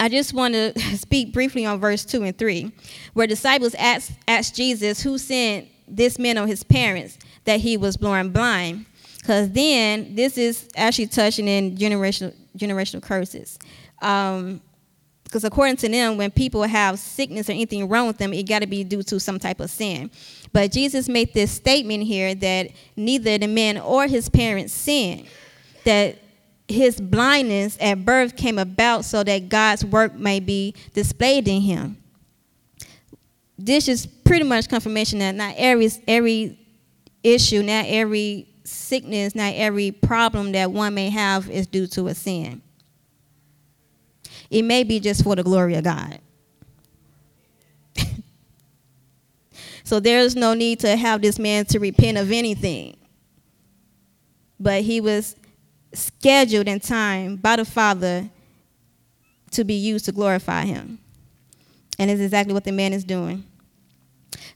I 0.00 0.08
just 0.08 0.34
want 0.34 0.54
to 0.54 0.78
speak 0.96 1.32
briefly 1.32 1.66
on 1.66 1.80
verse 1.80 2.04
2 2.04 2.22
and 2.22 2.36
3, 2.36 2.72
where 3.12 3.26
disciples 3.26 3.74
asked, 3.74 4.54
Jesus 4.54 5.02
who 5.02 5.18
sent 5.18 5.68
this 5.86 6.18
man 6.18 6.38
or 6.38 6.46
his 6.46 6.62
parents 6.62 7.18
that 7.44 7.60
he 7.60 7.76
was 7.76 7.96
born 7.96 8.30
blind. 8.30 8.86
Because 9.18 9.50
then 9.52 10.14
this 10.14 10.36
is 10.36 10.68
actually 10.76 11.06
touching 11.06 11.48
in 11.48 11.76
generational, 11.76 12.34
generational 12.58 13.02
curses. 13.02 13.58
Um, 14.02 14.60
because 15.24 15.42
according 15.42 15.76
to 15.78 15.88
them, 15.88 16.16
when 16.16 16.30
people 16.30 16.62
have 16.62 16.98
sickness 16.98 17.48
or 17.48 17.52
anything 17.52 17.88
wrong 17.88 18.06
with 18.06 18.18
them, 18.18 18.32
it 18.32 18.44
got 18.44 18.60
to 18.60 18.68
be 18.68 18.84
due 18.84 19.02
to 19.02 19.18
some 19.18 19.40
type 19.40 19.58
of 19.58 19.68
sin. 19.68 20.10
But 20.52 20.70
Jesus 20.70 21.08
made 21.08 21.34
this 21.34 21.50
statement 21.50 22.04
here 22.04 22.36
that 22.36 22.70
neither 22.94 23.38
the 23.38 23.48
man 23.48 23.78
or 23.78 24.06
his 24.06 24.28
parents 24.28 24.72
sinned, 24.72 25.26
that 25.84 26.18
his 26.68 27.00
blindness 27.00 27.76
at 27.80 28.04
birth 28.04 28.36
came 28.36 28.58
about 28.58 29.04
so 29.04 29.22
that 29.22 29.48
God's 29.48 29.84
work 29.84 30.14
may 30.14 30.40
be 30.40 30.74
displayed 30.94 31.46
in 31.48 31.60
him. 31.60 31.98
this 33.58 33.86
is 33.86 34.06
pretty 34.06 34.44
much 34.44 34.68
confirmation 34.68 35.20
that 35.20 35.34
not 35.34 35.54
every 35.56 35.90
every 36.08 36.58
issue, 37.22 37.62
not 37.62 37.86
every 37.86 38.48
sickness, 38.64 39.34
not 39.34 39.54
every 39.54 39.90
problem 39.90 40.52
that 40.52 40.70
one 40.72 40.94
may 40.94 41.10
have 41.10 41.50
is 41.50 41.66
due 41.66 41.86
to 41.88 42.08
a 42.08 42.14
sin. 42.14 42.62
It 44.50 44.62
may 44.62 44.84
be 44.84 45.00
just 45.00 45.24
for 45.24 45.36
the 45.36 45.42
glory 45.42 45.74
of 45.74 45.84
God. 45.84 46.18
so 49.84 50.00
there's 50.00 50.34
no 50.36 50.54
need 50.54 50.80
to 50.80 50.96
have 50.96 51.22
this 51.22 51.38
man 51.38 51.64
to 51.66 51.78
repent 51.78 52.18
of 52.18 52.32
anything. 52.32 52.96
But 54.58 54.82
he 54.82 55.00
was 55.00 55.36
scheduled 55.94 56.68
in 56.68 56.80
time 56.80 57.36
by 57.36 57.56
the 57.56 57.64
Father 57.64 58.28
to 59.52 59.64
be 59.64 59.74
used 59.74 60.04
to 60.06 60.12
glorify 60.12 60.64
him. 60.64 60.98
And 61.98 62.10
it's 62.10 62.20
exactly 62.20 62.52
what 62.52 62.64
the 62.64 62.72
man 62.72 62.92
is 62.92 63.04
doing. 63.04 63.44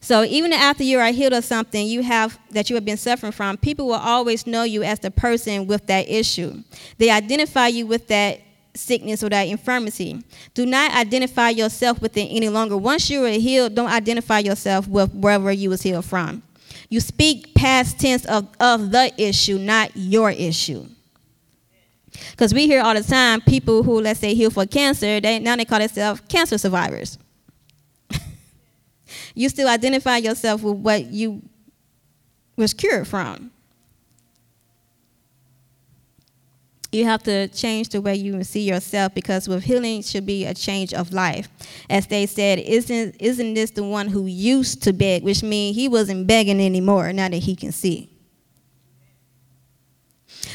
So 0.00 0.24
even 0.24 0.52
after 0.52 0.84
you 0.84 0.98
are 0.98 1.10
healed 1.10 1.32
of 1.32 1.44
something 1.44 1.86
you 1.86 2.02
have 2.02 2.38
that 2.50 2.70
you 2.70 2.76
have 2.76 2.84
been 2.84 2.96
suffering 2.96 3.32
from, 3.32 3.56
people 3.56 3.86
will 3.86 3.94
always 3.94 4.46
know 4.46 4.62
you 4.62 4.82
as 4.82 5.00
the 5.00 5.10
person 5.10 5.66
with 5.66 5.86
that 5.86 6.08
issue. 6.08 6.62
They 6.98 7.10
identify 7.10 7.68
you 7.68 7.86
with 7.86 8.08
that 8.08 8.40
sickness 8.74 9.22
or 9.22 9.28
that 9.28 9.48
infirmity. 9.48 10.22
Do 10.54 10.66
not 10.66 10.92
identify 10.92 11.50
yourself 11.50 12.00
with 12.00 12.16
it 12.16 12.26
any 12.26 12.48
longer. 12.48 12.76
Once 12.76 13.10
you 13.10 13.24
are 13.24 13.30
healed, 13.30 13.74
don't 13.74 13.90
identify 13.90 14.38
yourself 14.38 14.86
with 14.86 15.12
wherever 15.12 15.50
you 15.50 15.70
was 15.70 15.82
healed 15.82 16.04
from. 16.04 16.42
You 16.88 17.00
speak 17.00 17.54
past 17.54 18.00
tense 18.00 18.24
of, 18.24 18.48
of 18.60 18.90
the 18.90 19.12
issue, 19.20 19.58
not 19.58 19.90
your 19.94 20.30
issue. 20.30 20.86
Because 22.30 22.54
we 22.54 22.66
hear 22.66 22.82
all 22.82 22.94
the 22.94 23.02
time 23.02 23.40
people 23.40 23.82
who, 23.82 24.00
let's 24.00 24.20
say, 24.20 24.34
heal 24.34 24.50
for 24.50 24.66
cancer, 24.66 25.20
they 25.20 25.38
now 25.38 25.56
they 25.56 25.64
call 25.64 25.78
themselves 25.78 26.20
cancer 26.28 26.58
survivors 26.58 27.18
you 29.34 29.48
still 29.48 29.68
identify 29.68 30.16
yourself 30.16 30.62
with 30.62 30.76
what 30.76 31.06
you 31.06 31.42
was 32.56 32.74
cured 32.74 33.06
from. 33.06 33.50
You 36.90 37.04
have 37.04 37.22
to 37.24 37.48
change 37.48 37.90
the 37.90 38.00
way 38.00 38.14
you 38.14 38.42
see 38.44 38.62
yourself 38.62 39.14
because 39.14 39.46
with 39.46 39.64
healing 39.64 40.02
should 40.02 40.24
be 40.24 40.46
a 40.46 40.54
change 40.54 40.94
of 40.94 41.12
life. 41.12 41.48
As 41.90 42.06
they 42.06 42.24
said, 42.24 42.58
isn't 42.60 43.16
isn't 43.20 43.54
this 43.54 43.70
the 43.72 43.84
one 43.84 44.08
who 44.08 44.24
used 44.24 44.82
to 44.84 44.94
beg, 44.94 45.22
which 45.22 45.42
means 45.42 45.76
he 45.76 45.86
wasn't 45.86 46.26
begging 46.26 46.60
anymore 46.60 47.12
now 47.12 47.28
that 47.28 47.36
he 47.42 47.54
can 47.54 47.72
see. 47.72 48.08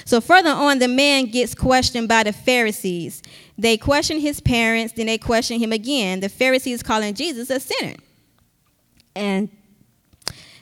So 0.06 0.22
further 0.22 0.50
on, 0.50 0.80
the 0.80 0.88
man 0.88 1.26
gets 1.26 1.56
questioned 1.56 2.08
by 2.08 2.24
the 2.24 2.34
Pharisees. 2.34 3.22
They 3.58 3.78
question 3.78 4.20
his 4.20 4.40
parents, 4.40 4.94
then 4.94 5.08
they 5.08 5.18
question 5.18 5.60
him 5.60 5.72
again. 5.72 6.20
The 6.20 6.30
Pharisees 6.30 6.84
calling 6.84 7.14
Jesus 7.14 7.50
a 7.50 7.60
sinner. 7.60 7.96
And 9.16 9.50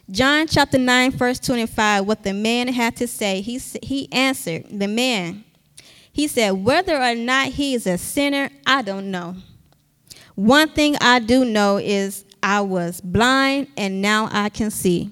John 0.10 0.48
chapter 0.48 0.78
9, 0.78 1.12
verse 1.12 1.40
25, 1.40 2.06
what 2.06 2.24
the 2.24 2.34
man 2.34 2.68
had 2.68 2.98
to 2.98 3.08
say, 3.08 3.42
he, 3.42 3.60
he 3.82 4.12
answered, 4.12 4.66
the 4.70 4.88
man, 4.88 5.46
he 6.12 6.28
said, 6.28 6.52
whether 6.52 7.02
or 7.02 7.16
not 7.16 7.48
he 7.48 7.74
is 7.74 7.88
a 7.88 7.98
sinner, 7.98 8.50
I 8.66 8.82
don't 8.82 9.10
know. 9.10 9.36
One 10.36 10.70
thing 10.70 10.98
I 11.00 11.20
do 11.20 11.46
know 11.46 11.78
is 11.78 12.26
I 12.44 12.62
was 12.62 13.00
blind 13.00 13.68
and 13.78 14.02
now 14.02 14.28
I 14.32 14.50
can 14.50 14.72
see. 14.72 15.12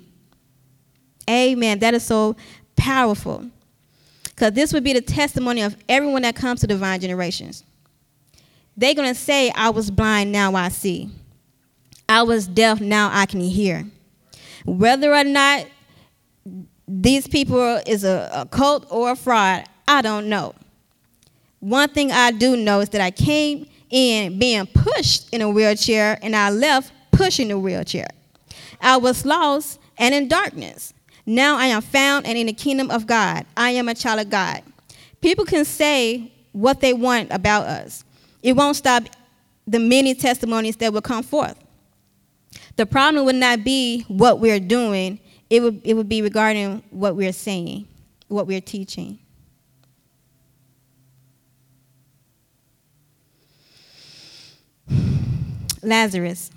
Amen. 1.29 1.79
That 1.79 1.93
is 1.93 2.03
so 2.03 2.35
powerful. 2.75 3.45
Because 4.39 4.53
this 4.53 4.71
would 4.71 4.85
be 4.85 4.93
the 4.93 5.01
testimony 5.01 5.63
of 5.63 5.75
everyone 5.89 6.21
that 6.21 6.33
comes 6.33 6.61
to 6.61 6.67
divine 6.67 7.01
generations. 7.01 7.65
They're 8.77 8.93
going 8.93 9.09
to 9.09 9.19
say, 9.19 9.51
I 9.53 9.69
was 9.69 9.91
blind, 9.91 10.31
now 10.31 10.55
I 10.55 10.69
see. 10.69 11.09
I 12.07 12.23
was 12.23 12.47
deaf, 12.47 12.79
now 12.79 13.09
I 13.11 13.25
can 13.25 13.41
hear. 13.41 13.85
Whether 14.65 15.13
or 15.13 15.25
not 15.25 15.65
these 16.87 17.27
people 17.27 17.81
is 17.85 18.05
a, 18.05 18.29
a 18.33 18.45
cult 18.45 18.87
or 18.89 19.11
a 19.11 19.15
fraud, 19.17 19.65
I 19.89 20.01
don't 20.01 20.29
know. 20.29 20.55
One 21.59 21.89
thing 21.89 22.09
I 22.13 22.31
do 22.31 22.55
know 22.55 22.79
is 22.79 22.87
that 22.89 23.01
I 23.01 23.11
came 23.11 23.67
in 23.89 24.39
being 24.39 24.67
pushed 24.67 25.27
in 25.33 25.41
a 25.41 25.49
wheelchair 25.49 26.17
and 26.21 26.33
I 26.33 26.49
left 26.49 26.93
pushing 27.11 27.49
the 27.49 27.59
wheelchair. 27.59 28.07
I 28.79 28.95
was 28.95 29.25
lost 29.25 29.81
and 29.97 30.15
in 30.15 30.29
darkness. 30.29 30.93
Now 31.29 31.57
I 31.57 31.67
am 31.67 31.83
found 31.83 32.25
and 32.25 32.35
in 32.39 32.47
the 32.47 32.53
kingdom 32.53 32.89
of 32.89 33.05
God. 33.05 33.45
I 33.55 33.69
am 33.69 33.87
a 33.87 33.93
child 33.93 34.19
of 34.19 34.31
God. 34.31 34.63
People 35.21 35.45
can 35.45 35.63
say 35.63 36.31
what 36.53 36.81
they 36.81 36.91
want 36.91 37.31
about 37.31 37.67
us. 37.67 38.03
It 38.41 38.53
won't 38.53 38.75
stop 38.75 39.03
the 39.67 39.77
many 39.77 40.15
testimonies 40.15 40.77
that 40.77 40.91
will 40.91 41.03
come 41.03 41.21
forth. 41.21 41.55
The 42.77 42.87
problem 42.87 43.25
would 43.25 43.35
not 43.35 43.63
be 43.63 44.05
what 44.07 44.39
we're 44.39 44.59
doing, 44.59 45.19
it 45.51 45.61
would, 45.61 45.81
it 45.83 45.93
would 45.93 46.09
be 46.09 46.23
regarding 46.23 46.81
what 46.89 47.15
we're 47.15 47.31
saying, 47.31 47.87
what 48.27 48.47
we're 48.47 48.59
teaching. 48.59 49.19
Lazarus. 55.83 56.49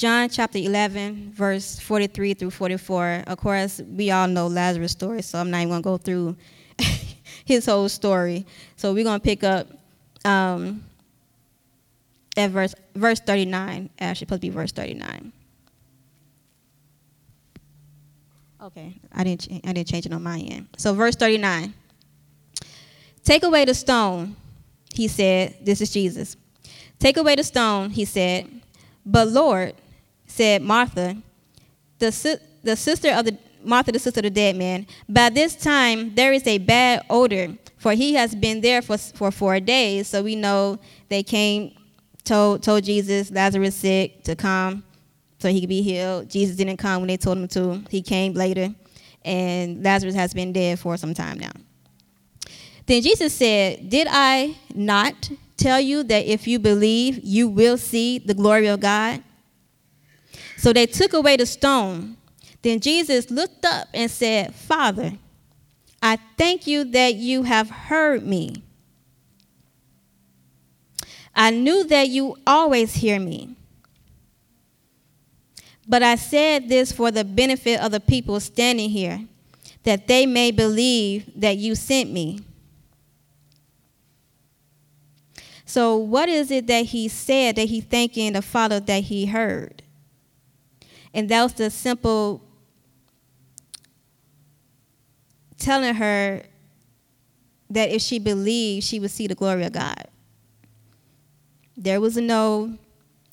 John 0.00 0.30
chapter 0.30 0.56
11, 0.56 1.32
verse 1.34 1.78
43 1.78 2.32
through 2.32 2.52
44. 2.52 3.24
Of 3.26 3.36
course, 3.36 3.82
we 3.86 4.10
all 4.10 4.26
know 4.26 4.46
Lazarus' 4.46 4.92
story, 4.92 5.20
so 5.20 5.38
I'm 5.38 5.50
not 5.50 5.58
even 5.58 5.68
going 5.68 5.82
to 5.82 5.84
go 5.84 5.98
through 5.98 6.36
his 7.44 7.66
whole 7.66 7.86
story. 7.90 8.46
So 8.76 8.94
we're 8.94 9.04
going 9.04 9.20
to 9.20 9.22
pick 9.22 9.44
up 9.44 9.68
um, 10.24 10.82
at 12.34 12.50
verse, 12.50 12.74
verse 12.94 13.20
39. 13.20 13.90
Actually, 13.98 14.24
supposed 14.24 14.40
to 14.40 14.48
be 14.48 14.48
verse 14.48 14.72
39. 14.72 15.32
Okay, 18.62 18.94
I 19.12 19.22
didn't, 19.22 19.66
I 19.66 19.74
didn't 19.74 19.88
change 19.88 20.06
it 20.06 20.14
on 20.14 20.22
my 20.22 20.38
end. 20.38 20.68
So, 20.78 20.94
verse 20.94 21.14
39. 21.14 21.74
Take 23.22 23.42
away 23.42 23.66
the 23.66 23.74
stone, 23.74 24.34
he 24.94 25.08
said. 25.08 25.56
This 25.60 25.82
is 25.82 25.90
Jesus. 25.92 26.38
Take 26.98 27.18
away 27.18 27.34
the 27.34 27.44
stone, 27.44 27.90
he 27.90 28.06
said. 28.06 28.48
But 29.04 29.28
Lord, 29.28 29.74
said 30.40 30.62
Martha, 30.62 31.18
the, 31.98 32.40
the 32.62 32.74
sister 32.74 33.10
of 33.10 33.26
the 33.26 33.36
Martha, 33.62 33.92
the 33.92 33.98
sister 33.98 34.20
of 34.20 34.24
the 34.24 34.30
dead 34.30 34.56
man, 34.56 34.86
by 35.06 35.28
this 35.28 35.54
time 35.54 36.14
there 36.14 36.32
is 36.32 36.46
a 36.46 36.56
bad 36.56 37.04
odor, 37.10 37.58
for 37.76 37.92
he 37.92 38.14
has 38.14 38.34
been 38.34 38.62
there 38.62 38.80
for, 38.80 38.96
for 38.96 39.30
four 39.30 39.60
days. 39.60 40.08
So 40.08 40.22
we 40.22 40.36
know 40.36 40.78
they 41.10 41.22
came 41.22 41.74
told 42.24 42.62
told 42.62 42.84
Jesus 42.84 43.30
Lazarus 43.30 43.74
sick 43.74 44.24
to 44.24 44.34
come 44.34 44.82
so 45.40 45.50
he 45.50 45.60
could 45.60 45.68
be 45.68 45.82
healed. 45.82 46.30
Jesus 46.30 46.56
didn't 46.56 46.78
come 46.78 47.02
when 47.02 47.08
they 47.08 47.18
told 47.18 47.36
him 47.36 47.48
to. 47.48 47.82
He 47.90 48.00
came 48.00 48.32
later, 48.32 48.74
and 49.22 49.84
Lazarus 49.84 50.14
has 50.14 50.32
been 50.32 50.54
dead 50.54 50.78
for 50.78 50.96
some 50.96 51.12
time 51.12 51.38
now. 51.38 51.52
Then 52.86 53.02
Jesus 53.02 53.34
said, 53.34 53.90
Did 53.90 54.06
I 54.10 54.56
not 54.74 55.30
tell 55.58 55.80
you 55.82 56.02
that 56.04 56.24
if 56.24 56.48
you 56.48 56.58
believe, 56.58 57.20
you 57.22 57.46
will 57.46 57.76
see 57.76 58.18
the 58.20 58.32
glory 58.32 58.68
of 58.68 58.80
God? 58.80 59.22
So 60.60 60.74
they 60.74 60.84
took 60.84 61.14
away 61.14 61.38
the 61.38 61.46
stone. 61.46 62.18
Then 62.60 62.80
Jesus 62.80 63.30
looked 63.30 63.64
up 63.64 63.88
and 63.94 64.10
said, 64.10 64.54
Father, 64.54 65.12
I 66.02 66.18
thank 66.36 66.66
you 66.66 66.84
that 66.84 67.14
you 67.14 67.44
have 67.44 67.70
heard 67.70 68.26
me. 68.26 68.62
I 71.34 71.48
knew 71.50 71.84
that 71.84 72.10
you 72.10 72.36
always 72.46 72.96
hear 72.96 73.18
me. 73.18 73.56
But 75.88 76.02
I 76.02 76.16
said 76.16 76.68
this 76.68 76.92
for 76.92 77.10
the 77.10 77.24
benefit 77.24 77.80
of 77.80 77.92
the 77.92 78.00
people 78.00 78.38
standing 78.38 78.90
here, 78.90 79.26
that 79.84 80.08
they 80.08 80.26
may 80.26 80.50
believe 80.50 81.30
that 81.36 81.56
you 81.56 81.74
sent 81.74 82.12
me. 82.12 82.40
So, 85.64 85.96
what 85.96 86.28
is 86.28 86.50
it 86.50 86.66
that 86.66 86.84
he 86.86 87.08
said 87.08 87.56
that 87.56 87.70
he 87.70 87.80
thanking 87.80 88.34
the 88.34 88.42
Father 88.42 88.78
that 88.78 89.04
he 89.04 89.24
heard? 89.24 89.79
And 91.12 91.28
that 91.28 91.42
was 91.42 91.54
the 91.54 91.70
simple 91.70 92.42
telling 95.58 95.94
her 95.94 96.42
that 97.68 97.90
if 97.90 98.02
she 98.02 98.18
believed, 98.18 98.84
she 98.84 98.98
would 98.98 99.10
see 99.10 99.26
the 99.26 99.34
glory 99.34 99.64
of 99.64 99.72
God. 99.72 100.06
There 101.76 102.00
was 102.00 102.16
no 102.16 102.76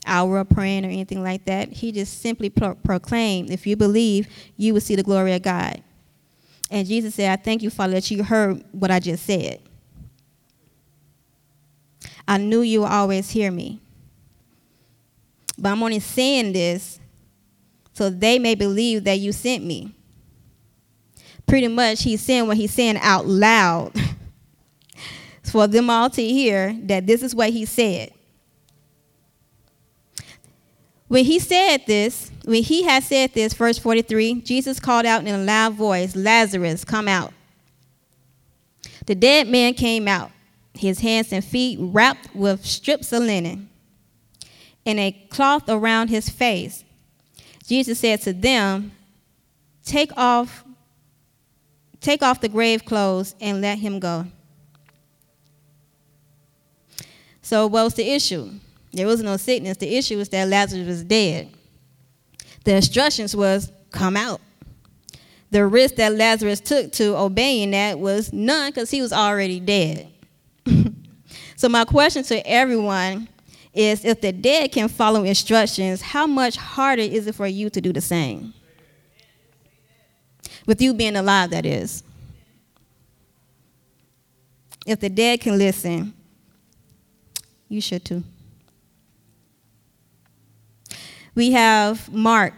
hour 0.06 0.40
of 0.40 0.50
praying 0.50 0.86
or 0.86 0.90
anything 0.90 1.22
like 1.24 1.46
that. 1.46 1.70
He 1.70 1.92
just 1.92 2.22
simply 2.22 2.50
pro- 2.50 2.76
proclaimed, 2.76 3.50
if 3.52 3.68
you 3.68 3.76
believe, 3.76 4.28
you 4.56 4.74
will 4.74 4.82
see 4.82 4.96
the 4.96 5.04
glory 5.04 5.34
of 5.34 5.42
God. 5.42 5.82
And 6.70 6.88
Jesus 6.88 7.16
said, 7.16 7.32
I 7.32 7.42
thank 7.42 7.62
you, 7.62 7.70
Father, 7.70 7.94
that 7.94 8.12
you 8.12 8.24
heard 8.24 8.64
what 8.72 8.92
I 8.92 9.00
just 9.00 9.26
said. 9.26 9.62
I 12.28 12.38
knew 12.38 12.62
you 12.62 12.82
would 12.82 12.92
always 12.92 13.30
hear 13.30 13.52
me. 13.52 13.82
But 15.58 15.70
I'm 15.70 15.82
only 15.82 16.00
saying 16.00 16.54
this 16.54 17.00
so 17.98 18.12
they 18.12 18.38
may 18.38 18.54
believe 18.54 19.06
that 19.06 19.18
you 19.18 19.32
sent 19.32 19.64
me. 19.64 19.92
Pretty 21.48 21.68
much, 21.68 22.04
he's 22.04 22.22
saying 22.22 22.46
what 22.46 22.58
he's 22.58 22.72
saying 22.72 22.98
out 22.98 23.26
loud 23.26 23.92
for 25.44 25.66
them 25.66 25.90
all 25.90 26.08
to 26.12 26.24
hear 26.24 26.78
that 26.84 27.08
this 27.08 27.24
is 27.24 27.34
what 27.34 27.50
he 27.50 27.66
said. 27.66 28.12
When 31.08 31.26
he 31.26 31.40
said 31.40 31.88
this, 31.88 32.30
when 32.46 32.62
he 32.62 32.84
had 32.84 33.02
said 33.02 33.34
this, 33.34 33.54
verse 33.54 33.80
43, 33.80 34.42
Jesus 34.42 34.80
called 34.80 35.08
out 35.08 35.26
in 35.26 35.34
a 35.34 35.44
loud 35.44 35.74
voice, 35.74 36.16
Lazarus, 36.16 36.86
come 36.86 37.08
out. 37.08 37.34
The 39.08 39.16
dead 39.16 39.48
man 39.48 39.74
came 39.74 40.08
out, 40.08 40.30
his 40.76 41.00
hands 41.00 41.34
and 41.34 41.44
feet 41.44 41.80
wrapped 41.82 42.36
with 42.36 42.64
strips 42.64 43.12
of 43.12 43.24
linen, 43.24 43.70
and 44.86 45.00
a 45.00 45.14
cloth 45.32 45.64
around 45.68 46.10
his 46.10 46.30
face. 46.30 46.84
Jesus 47.68 48.00
said 48.00 48.22
to 48.22 48.34
them, 48.34 48.94
Take 49.84 50.12
off, 50.18 50.64
take 52.00 52.24
off 52.24 52.42
the 52.42 52.50
grave 52.50 52.86
clothes 52.86 53.36
and 53.40 53.62
let 53.62 53.78
him 53.78 54.00
go. 54.00 54.26
So 57.42 57.68
what 57.68 57.84
was 57.84 57.94
the 57.94 58.10
issue? 58.10 58.52
There 58.92 59.08
was 59.08 59.22
no 59.22 59.38
sickness. 59.38 59.78
The 59.78 59.96
issue 59.96 60.18
was 60.18 60.30
that 60.30 60.48
Lazarus 60.48 60.88
was 60.88 61.04
dead. 61.04 61.50
The 62.64 62.76
instructions 62.76 63.36
was 63.36 63.72
come 63.92 64.18
out. 64.18 64.42
The 65.52 65.66
risk 65.66 65.96
that 65.96 66.16
Lazarus 66.16 66.60
took 66.60 66.92
to 66.94 67.16
obeying 67.18 67.72
that 67.72 68.00
was 68.00 68.34
none 68.34 68.72
because 68.72 68.92
he 68.92 69.02
was 69.02 69.14
already 69.14 69.62
dead. 69.62 70.10
so 71.56 71.70
my 71.70 71.86
question 71.86 72.24
to 72.24 72.46
everyone 72.46 73.30
is 73.78 74.04
if 74.04 74.22
the 74.22 74.32
dead 74.32 74.72
can 74.72 74.88
follow 74.88 75.24
instructions, 75.24 76.02
how 76.02 76.26
much 76.26 76.56
harder 76.58 77.04
is 77.04 77.28
it 77.28 77.36
for 77.36 77.48
you 77.48 77.70
to 77.70 77.80
do 77.80 77.94
the 77.94 78.02
same? 78.02 78.54
With 80.66 80.82
you 80.82 80.94
being 80.94 81.16
alive, 81.16 81.52
that 81.52 81.66
is. 81.66 82.04
If 84.86 85.00
the 85.00 85.10
dead 85.10 85.42
can 85.42 85.58
listen, 85.58 86.14
you 87.70 87.82
should 87.82 88.04
too. 88.04 88.24
We 91.36 91.52
have 91.52 92.12
Mark 92.12 92.54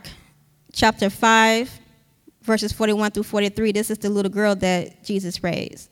chapter 0.72 1.10
5, 1.10 1.80
verses 2.44 2.72
41 2.72 3.12
through 3.12 3.24
43. 3.24 3.74
This 3.74 3.92
is 3.92 3.98
the 3.98 4.10
little 4.10 4.32
girl 4.32 4.56
that 4.56 5.04
Jesus 5.04 5.44
raised. 5.44 5.90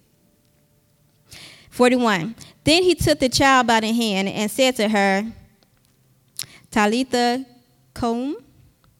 41. 1.77 2.33
Then 2.63 2.81
he 2.81 2.95
took 2.95 3.19
the 3.19 3.29
child 3.29 3.67
by 3.67 3.81
the 3.81 3.93
hand 3.93 4.27
and 4.27 4.49
said 4.49 4.75
to 4.77 4.89
her, 4.89 5.31
Talitha 6.71 7.45
koum, 7.93 8.37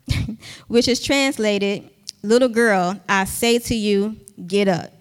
which 0.68 0.88
is 0.88 1.04
translated, 1.04 1.90
Little 2.22 2.50
girl, 2.50 3.00
I 3.10 3.26
say 3.26 3.58
to 3.58 3.74
you, 3.74 4.18
get 4.46 4.68
up. 4.68 4.92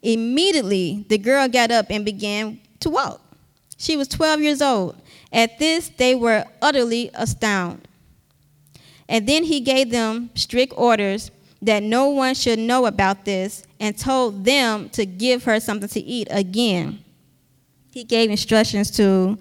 Immediately, 0.00 1.04
the 1.08 1.18
girl 1.18 1.48
got 1.48 1.72
up 1.72 1.86
and 1.90 2.04
began 2.04 2.60
to 2.80 2.90
walk. 2.90 3.20
She 3.78 3.96
was 3.96 4.06
12 4.06 4.40
years 4.40 4.62
old. 4.62 4.96
At 5.32 5.58
this, 5.58 5.88
they 5.88 6.14
were 6.14 6.44
utterly 6.60 7.10
astounded. 7.14 7.88
And 9.08 9.28
then 9.28 9.42
he 9.42 9.60
gave 9.60 9.90
them 9.90 10.30
strict 10.36 10.72
orders 10.76 11.32
that 11.62 11.82
no 11.82 12.10
one 12.10 12.34
should 12.34 12.58
know 12.58 12.86
about 12.86 13.24
this 13.24 13.64
and 13.78 13.96
told 13.96 14.44
them 14.44 14.88
to 14.90 15.06
give 15.06 15.44
her 15.44 15.60
something 15.60 15.88
to 15.88 16.00
eat 16.00 16.28
again. 16.30 17.02
He 17.92 18.04
gave 18.04 18.30
instructions 18.30 18.90
to 18.92 19.38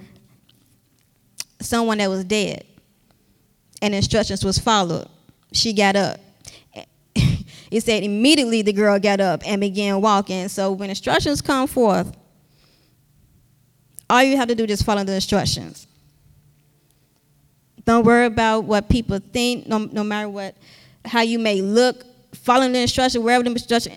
someone 1.60 1.98
that 1.98 2.10
was 2.10 2.24
dead, 2.24 2.64
and 3.82 3.96
instructions 3.96 4.46
was 4.46 4.58
followed. 4.58 5.08
She 5.52 5.74
got 5.74 5.96
up. 5.96 6.20
It 7.72 7.86
said 7.86 8.04
immediately 8.04 8.64
the 8.64 8.74
girl 8.74 9.00
got 9.00 9.22
up 9.22 9.48
and 9.48 9.62
began 9.62 10.02
walking. 10.02 10.50
So 10.50 10.74
when 10.74 10.90
instructions 10.90 11.42
come 11.42 11.68
forth, 11.68 12.14
all 14.10 14.22
you 14.22 14.36
have 14.36 14.50
to 14.50 14.56
do 14.56 14.66
is 14.66 14.82
follow 14.82 15.06
the 15.06 15.14
instructions. 15.14 15.88
Don't 17.86 18.06
worry 18.06 18.26
about 18.26 18.66
what 18.66 18.90
people 18.90 19.20
think, 19.20 19.68
no, 19.68 19.78
no 19.78 20.04
matter 20.04 20.28
what, 20.28 20.56
how 21.06 21.22
you 21.22 21.40
may 21.40 21.62
look. 21.62 22.04
Following 22.34 22.74
the 22.74 22.80
instruction, 22.80 23.24
wherever 23.24 23.44
the 23.44 23.52
instruction. 23.52 23.94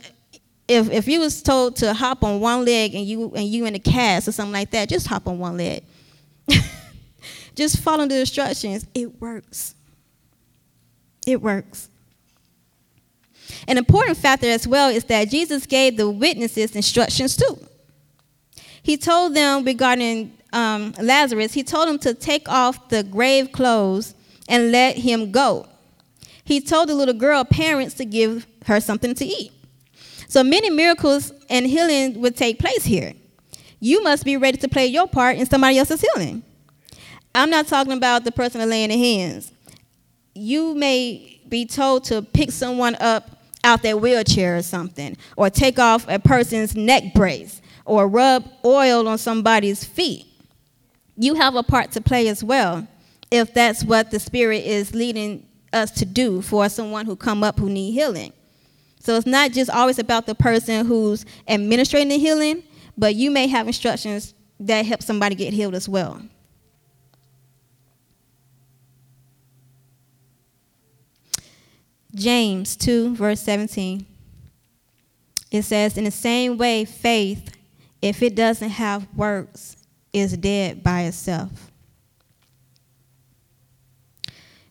If 0.66 0.90
if 0.90 1.08
you 1.08 1.20
was 1.20 1.42
told 1.42 1.76
to 1.76 1.92
hop 1.92 2.24
on 2.24 2.40
one 2.40 2.64
leg 2.64 2.94
and 2.94 3.04
you 3.04 3.32
and 3.34 3.46
you 3.46 3.66
in 3.66 3.74
a 3.74 3.78
cast 3.78 4.28
or 4.28 4.32
something 4.32 4.52
like 4.52 4.70
that, 4.70 4.88
just 4.88 5.06
hop 5.06 5.28
on 5.28 5.38
one 5.38 5.56
leg. 5.56 5.84
just 7.54 7.80
follow 7.80 8.06
the 8.06 8.20
instructions. 8.20 8.86
It 8.94 9.20
works. 9.20 9.74
It 11.26 11.40
works. 11.40 11.88
An 13.68 13.78
important 13.78 14.16
factor 14.16 14.46
as 14.46 14.66
well 14.66 14.90
is 14.90 15.04
that 15.04 15.28
Jesus 15.30 15.66
gave 15.66 15.96
the 15.96 16.08
witnesses 16.08 16.74
instructions 16.74 17.36
too. 17.36 17.58
He 18.82 18.96
told 18.96 19.34
them 19.34 19.64
regarding 19.64 20.36
um, 20.52 20.94
Lazarus, 21.00 21.52
he 21.52 21.62
told 21.62 21.88
them 21.88 21.98
to 22.00 22.14
take 22.14 22.48
off 22.48 22.88
the 22.88 23.02
grave 23.02 23.50
clothes 23.52 24.14
and 24.48 24.70
let 24.72 24.96
him 24.96 25.32
go. 25.32 25.66
He 26.44 26.60
told 26.60 26.88
the 26.88 26.94
little 26.94 27.14
girl 27.14 27.44
parents 27.44 27.94
to 27.94 28.04
give 28.04 28.46
her 28.66 28.80
something 28.80 29.14
to 29.14 29.24
eat. 29.24 29.52
So 30.28 30.42
many 30.42 30.70
miracles 30.70 31.32
and 31.48 31.66
healing 31.66 32.20
would 32.20 32.36
take 32.36 32.58
place 32.58 32.84
here. 32.84 33.14
You 33.80 34.02
must 34.02 34.24
be 34.24 34.36
ready 34.36 34.58
to 34.58 34.68
play 34.68 34.86
your 34.86 35.06
part 35.06 35.36
in 35.36 35.46
somebody 35.46 35.78
else's 35.78 36.00
healing. 36.00 36.42
I'm 37.34 37.50
not 37.50 37.66
talking 37.66 37.92
about 37.92 38.24
the 38.24 38.32
person 38.32 38.68
laying 38.68 38.90
the 38.90 38.96
hands. 38.96 39.52
You 40.34 40.74
may 40.74 41.40
be 41.48 41.66
told 41.66 42.04
to 42.04 42.22
pick 42.22 42.50
someone 42.50 42.96
up 42.96 43.30
out 43.64 43.82
their 43.82 43.96
wheelchair 43.96 44.56
or 44.56 44.62
something, 44.62 45.16
or 45.36 45.48
take 45.48 45.78
off 45.78 46.06
a 46.08 46.18
person's 46.18 46.76
neck 46.76 47.14
brace, 47.14 47.62
or 47.86 48.06
rub 48.06 48.44
oil 48.64 49.08
on 49.08 49.16
somebody's 49.18 49.84
feet. 49.84 50.26
You 51.16 51.34
have 51.34 51.54
a 51.54 51.62
part 51.62 51.92
to 51.92 52.00
play 52.00 52.28
as 52.28 52.44
well 52.44 52.86
if 53.30 53.54
that's 53.54 53.82
what 53.82 54.10
the 54.10 54.20
Spirit 54.20 54.64
is 54.64 54.94
leading 54.94 55.46
us 55.74 55.90
to 55.92 56.04
do 56.04 56.40
for 56.40 56.68
someone 56.68 57.06
who 57.06 57.16
come 57.16 57.42
up 57.42 57.58
who 57.58 57.68
need 57.68 57.92
healing. 57.92 58.32
So 59.00 59.16
it's 59.16 59.26
not 59.26 59.52
just 59.52 59.70
always 59.70 59.98
about 59.98 60.26
the 60.26 60.34
person 60.34 60.86
who's 60.86 61.26
administering 61.46 62.08
the 62.08 62.18
healing, 62.18 62.62
but 62.96 63.14
you 63.14 63.30
may 63.30 63.46
have 63.48 63.66
instructions 63.66 64.34
that 64.60 64.86
help 64.86 65.02
somebody 65.02 65.34
get 65.34 65.52
healed 65.52 65.74
as 65.74 65.88
well. 65.88 66.22
James 72.14 72.76
2, 72.76 73.16
verse 73.16 73.40
17. 73.42 74.06
It 75.50 75.62
says, 75.62 75.98
In 75.98 76.04
the 76.04 76.10
same 76.10 76.56
way, 76.56 76.84
faith 76.84 77.54
if 78.04 78.22
it 78.22 78.34
doesn't 78.34 78.68
have 78.68 79.06
works, 79.16 79.78
is 80.12 80.36
dead 80.36 80.82
by 80.82 81.04
itself. 81.04 81.72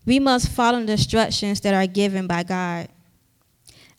We 0.06 0.20
must 0.20 0.50
follow 0.50 0.84
the 0.84 0.94
instructions 0.94 1.62
that 1.62 1.74
are 1.74 1.88
given 1.88 2.28
by 2.28 2.44
God. 2.44 2.90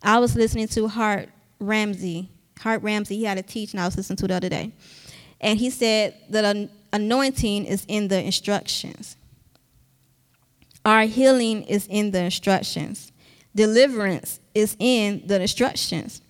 I 0.03 0.19
was 0.19 0.37
listening 0.37 0.69
to 0.69 0.89
Hart 0.89 1.29
Ramsey. 1.59 2.31
Hart 2.59 2.83
Ramsey, 2.83 3.17
he 3.17 3.25
had 3.25 3.39
a 3.39 3.43
teaching 3.43 3.81
I 3.81 3.87
was 3.87 3.97
listening 3.97 4.19
to 4.19 4.29
the 4.29 4.35
other 4.35 4.49
day. 4.49 4.73
And 5.41 5.59
he 5.59 5.71
said 5.71 6.15
that 6.31 6.69
anointing 6.93 7.65
is 7.65 7.85
in 7.89 8.09
the 8.09 8.23
instructions. 8.23 9.17
Our 10.85 11.05
healing 11.05 11.63
is 11.65 11.87
in 11.89 12.11
the 12.11 12.25
instructions. 12.25 13.11
Deliverance 13.55 14.41
is 14.55 14.77
in 14.79 15.23
the 15.27 15.41
instructions 15.41 16.21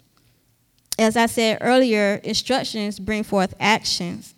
as 0.98 1.16
I 1.16 1.26
said 1.26 1.58
earlier, 1.60 2.20
instructions 2.22 2.98
bring 2.98 3.24
forth 3.24 3.54
actions. 3.58 4.34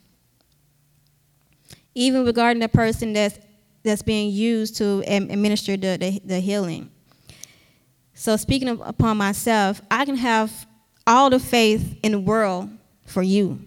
Even 1.94 2.24
regarding 2.24 2.60
the 2.60 2.68
person 2.68 3.12
that's, 3.12 3.38
that's 3.86 4.02
being 4.02 4.30
used 4.30 4.76
to 4.76 5.02
administer 5.06 5.76
the, 5.76 5.96
the, 5.96 6.20
the 6.24 6.40
healing. 6.40 6.90
So, 8.14 8.36
speaking 8.36 8.68
of, 8.68 8.82
upon 8.84 9.16
myself, 9.16 9.80
I 9.90 10.04
can 10.04 10.16
have 10.16 10.66
all 11.06 11.30
the 11.30 11.38
faith 11.38 11.98
in 12.02 12.12
the 12.12 12.18
world 12.18 12.68
for 13.04 13.22
you. 13.22 13.60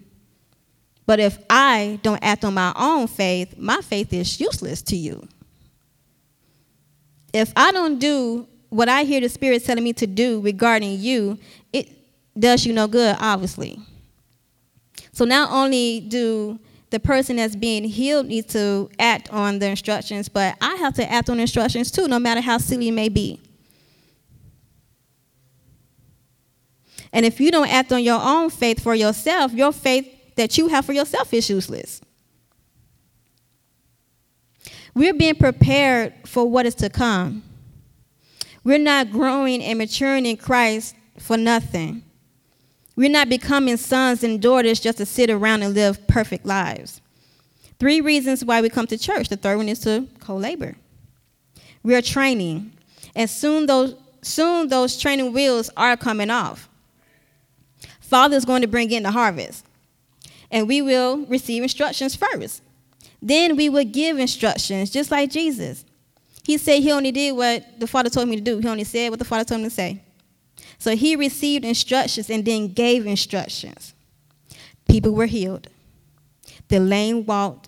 But 1.06 1.20
if 1.20 1.40
I 1.50 2.00
don't 2.04 2.20
act 2.22 2.46
on 2.46 2.54
my 2.54 2.74
own 2.76 3.08
faith, 3.08 3.58
my 3.58 3.82
faith 3.82 4.14
is 4.14 4.40
useless 4.40 4.82
to 4.84 4.96
you. 4.96 5.28
If 7.34 7.54
I 7.56 7.72
don't 7.72 8.00
do 8.00 8.48
what 8.70 8.90
I 8.90 9.04
hear 9.04 9.22
the 9.22 9.30
Spirit 9.30 9.64
telling 9.66 9.84
me 9.84 9.94
to 9.94 10.08
do 10.08 10.42
regarding 10.42 11.00
you, 11.00 11.40
it, 11.74 11.90
does 12.38 12.66
you 12.66 12.74
no 12.74 12.88
good, 12.88 13.16
obviously. 13.20 13.80
So 15.12 15.26
not 15.26 15.52
only 15.52 16.02
do 16.02 16.60
the 16.90 17.00
person 17.00 17.36
that's 17.36 17.56
being 17.56 17.84
healed 17.84 18.28
needs 18.28 18.52
to 18.54 18.90
act 18.98 19.30
on 19.32 19.60
the 19.60 19.68
instructions, 19.68 20.28
but 20.28 20.56
I 20.60 20.76
have 20.76 20.94
to 20.96 21.12
act 21.12 21.30
on 21.30 21.40
instructions 21.40 21.92
too, 21.92 22.08
no 22.08 22.20
matter 22.20 22.42
how 22.42 22.58
silly 22.58 22.88
it 22.88 22.94
may 22.94 23.10
be. 23.10 23.40
And 27.12 27.26
if 27.26 27.40
you 27.40 27.52
don't 27.52 27.70
act 27.70 27.92
on 27.92 28.04
your 28.04 28.20
own 28.22 28.50
faith 28.50 28.82
for 28.82 28.96
yourself, 28.96 29.54
your 29.54 29.72
faith 29.72 30.36
that 30.36 30.58
you 30.58 30.68
have 30.68 30.86
for 30.86 30.94
yourself 30.94 31.34
is 31.34 31.50
useless. 31.50 32.02
We're 34.94 35.14
being 35.14 35.36
prepared 35.36 36.14
for 36.26 36.50
what 36.50 36.66
is 36.66 36.76
to 36.76 36.90
come. 36.90 37.44
We're 38.64 38.80
not 38.80 39.12
growing 39.12 39.64
and 39.64 39.78
maturing 39.78 40.26
in 40.26 40.38
Christ 40.38 40.96
for 41.18 41.38
nothing. 41.38 42.04
We're 43.00 43.10
not 43.10 43.30
becoming 43.30 43.78
sons 43.78 44.26
and 44.26 44.42
daughters 44.42 44.78
just 44.78 44.98
to 44.98 45.06
sit 45.06 45.30
around 45.30 45.64
and 45.64 45.74
live 45.74 46.06
perfect 46.08 46.46
lives. 46.46 47.00
Three 47.80 48.02
reasons 48.02 48.44
why 48.44 48.60
we 48.60 48.68
come 48.68 48.88
to 48.88 48.98
church. 48.98 49.30
The 49.30 49.38
third 49.38 49.56
one 49.56 49.70
is 49.70 49.80
to 49.84 50.06
co 50.20 50.36
labor. 50.36 50.76
We're 51.82 52.02
training. 52.02 52.74
And 53.16 53.30
soon 53.30 53.68
those 53.68 53.96
soon 54.22 54.68
those 54.68 54.98
training 54.98 55.32
wheels 55.32 55.70
are 55.78 55.96
coming 55.96 56.30
off. 56.30 56.68
Father 58.02 58.36
is 58.36 58.44
going 58.44 58.64
to 58.64 58.68
bring 58.68 58.92
in 58.92 59.04
the 59.04 59.12
harvest. 59.12 59.66
And 60.52 60.68
we 60.68 60.82
will 60.82 61.26
receive 61.28 61.64
instructions 61.64 62.18
first. 62.18 62.62
Then 63.22 63.56
we 63.56 63.70
will 63.70 63.86
give 63.86 64.20
instructions, 64.20 64.90
just 64.90 65.10
like 65.10 65.32
Jesus. 65.32 65.86
He 66.44 66.58
said 66.58 66.82
he 66.82 66.92
only 66.92 67.14
did 67.14 67.32
what 67.32 67.80
the 67.80 67.88
Father 67.88 68.10
told 68.10 68.28
me 68.28 68.36
to 68.36 68.42
do. 68.42 68.60
He 68.60 68.68
only 68.68 68.84
said 68.84 69.10
what 69.10 69.20
the 69.20 69.26
Father 69.26 69.46
told 69.46 69.62
him 69.62 69.70
to 69.70 69.74
say. 69.74 70.04
So 70.80 70.96
he 70.96 71.16
received 71.16 71.66
instructions 71.66 72.30
and 72.30 72.46
then 72.46 72.70
gave 72.70 73.06
instructions. 73.06 73.94
People 74.90 75.14
were 75.14 75.26
healed. 75.26 75.68
The 76.70 76.80
lame 76.80 77.26
walked, 77.26 77.68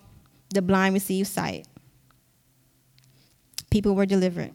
the 0.54 0.62
blind 0.62 0.94
received 0.94 1.28
sight. 1.28 1.68
People 3.70 3.96
were 3.96 4.06
delivered. 4.06 4.54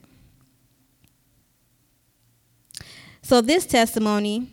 So 3.23 3.41
this 3.41 3.67
testimony 3.67 4.49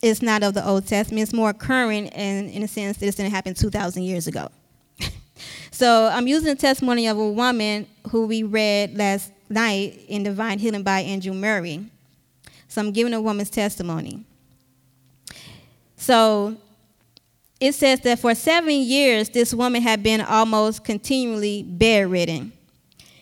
is 0.00 0.22
not 0.22 0.42
of 0.42 0.54
the 0.54 0.66
Old 0.66 0.86
Testament. 0.86 1.22
It's 1.22 1.32
more 1.32 1.52
current 1.52 2.10
and 2.14 2.48
in 2.50 2.62
a 2.62 2.68
sense 2.68 2.98
that 2.98 3.06
it's 3.06 3.16
didn't 3.16 3.32
happen 3.32 3.54
2,000 3.54 4.02
years 4.02 4.26
ago. 4.26 4.48
so 5.70 6.08
I'm 6.12 6.26
using 6.26 6.48
the 6.48 6.60
testimony 6.60 7.06
of 7.06 7.18
a 7.18 7.30
woman 7.30 7.86
who 8.10 8.26
we 8.26 8.44
read 8.44 8.96
last 8.96 9.32
night 9.48 10.00
in 10.08 10.22
Divine 10.22 10.58
Healing 10.58 10.82
by 10.82 11.00
Andrew 11.00 11.32
Murray. 11.32 11.90
So 12.72 12.80
I'm 12.80 12.90
giving 12.90 13.12
a 13.12 13.20
woman's 13.20 13.50
testimony. 13.50 14.24
So 15.94 16.56
it 17.60 17.74
says 17.74 18.00
that 18.00 18.18
for 18.18 18.34
seven 18.34 18.72
years, 18.72 19.28
this 19.28 19.52
woman 19.52 19.82
had 19.82 20.02
been 20.02 20.22
almost 20.22 20.82
continually 20.82 21.64
bedridden. 21.64 22.50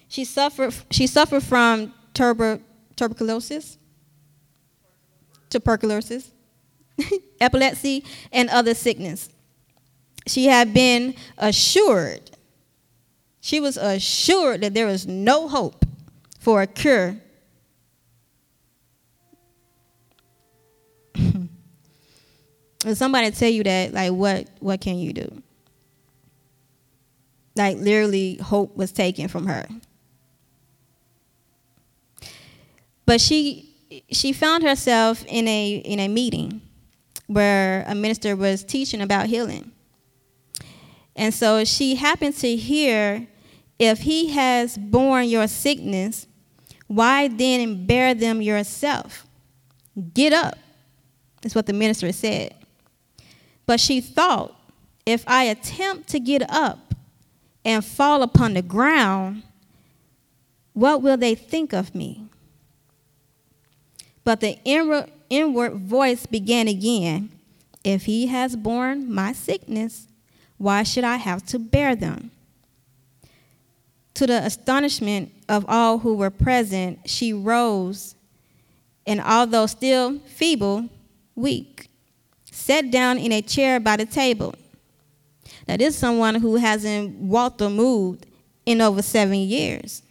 She 0.06 0.24
suffered, 0.24 0.72
she 0.92 1.08
suffered 1.08 1.42
from 1.42 1.92
tuber, 2.14 2.60
tuberculosis, 2.94 3.76
tuberculosis, 5.48 6.30
epilepsy, 7.40 8.04
and 8.30 8.48
other 8.50 8.72
sickness. 8.72 9.30
She 10.28 10.46
had 10.46 10.72
been 10.72 11.16
assured, 11.38 12.30
she 13.40 13.58
was 13.58 13.76
assured 13.76 14.60
that 14.60 14.74
there 14.74 14.86
was 14.86 15.08
no 15.08 15.48
hope 15.48 15.84
for 16.38 16.62
a 16.62 16.68
cure. 16.68 17.16
If 22.86 22.96
somebody 22.96 23.30
tell 23.30 23.50
you 23.50 23.62
that, 23.64 23.92
like 23.92 24.12
what 24.12 24.48
what 24.60 24.80
can 24.80 24.98
you 24.98 25.12
do? 25.12 25.42
Like 27.56 27.76
literally 27.78 28.36
hope 28.36 28.76
was 28.76 28.92
taken 28.92 29.28
from 29.28 29.46
her. 29.46 29.66
But 33.06 33.20
she 33.20 33.74
she 34.10 34.32
found 34.32 34.62
herself 34.62 35.24
in 35.26 35.46
a 35.48 35.76
in 35.84 36.00
a 36.00 36.08
meeting 36.08 36.62
where 37.26 37.84
a 37.86 37.94
minister 37.94 38.34
was 38.34 38.64
teaching 38.64 39.00
about 39.00 39.26
healing. 39.26 39.72
And 41.16 41.34
so 41.34 41.64
she 41.64 41.96
happened 41.96 42.36
to 42.38 42.56
hear 42.56 43.26
if 43.78 44.00
he 44.00 44.30
has 44.30 44.76
borne 44.76 45.28
your 45.28 45.46
sickness, 45.46 46.26
why 46.86 47.28
then 47.28 47.86
bear 47.86 48.14
them 48.14 48.42
yourself? 48.42 49.26
Get 50.14 50.32
up. 50.32 50.58
That's 51.40 51.54
what 51.54 51.66
the 51.66 51.72
minister 51.72 52.10
said. 52.12 52.54
But 53.70 53.78
she 53.78 54.00
thought, 54.00 54.52
if 55.06 55.22
I 55.28 55.44
attempt 55.44 56.08
to 56.08 56.18
get 56.18 56.42
up 56.50 56.92
and 57.64 57.84
fall 57.84 58.24
upon 58.24 58.54
the 58.54 58.62
ground, 58.62 59.44
what 60.72 61.02
will 61.02 61.16
they 61.16 61.36
think 61.36 61.72
of 61.72 61.94
me? 61.94 62.24
But 64.24 64.40
the 64.40 64.58
inward, 64.64 65.74
voice 65.74 66.26
began 66.26 66.66
again 66.66 67.30
If 67.84 68.06
he 68.06 68.26
has 68.26 68.56
borne 68.56 69.08
my 69.08 69.32
sickness, 69.32 70.08
why 70.58 70.82
should 70.82 71.04
I 71.04 71.18
have 71.18 71.46
to 71.46 71.60
bear 71.60 71.94
them? 71.94 72.32
To 74.14 74.26
the 74.26 74.44
astonishment 74.44 75.30
of 75.48 75.64
all 75.68 75.98
who 75.98 76.16
were 76.16 76.30
present, 76.30 77.08
she 77.08 77.32
rose, 77.32 78.16
and 79.06 79.20
although 79.20 79.66
still 79.66 80.18
feeble, 80.26 80.88
weak, 81.36 81.89
sat 82.60 82.90
down 82.90 83.18
in 83.18 83.32
a 83.32 83.42
chair 83.42 83.80
by 83.80 83.96
the 83.96 84.06
table. 84.06 84.54
Now, 85.66 85.76
this 85.76 85.94
is 85.94 85.98
someone 85.98 86.36
who 86.36 86.56
hasn't 86.56 87.16
walked 87.16 87.62
or 87.62 87.70
moved 87.70 88.26
in 88.66 88.80
over 88.80 89.02
seven 89.02 89.38
years. 89.38 90.02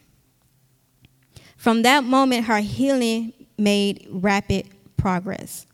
From 1.56 1.82
that 1.82 2.04
moment, 2.04 2.46
her 2.46 2.60
healing 2.60 3.32
made 3.58 4.06
rapid 4.10 4.66
progress. 4.96 5.66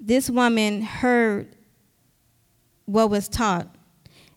This 0.00 0.30
woman 0.30 0.82
heard 0.82 1.54
what 2.86 3.10
was 3.10 3.28
taught, 3.28 3.68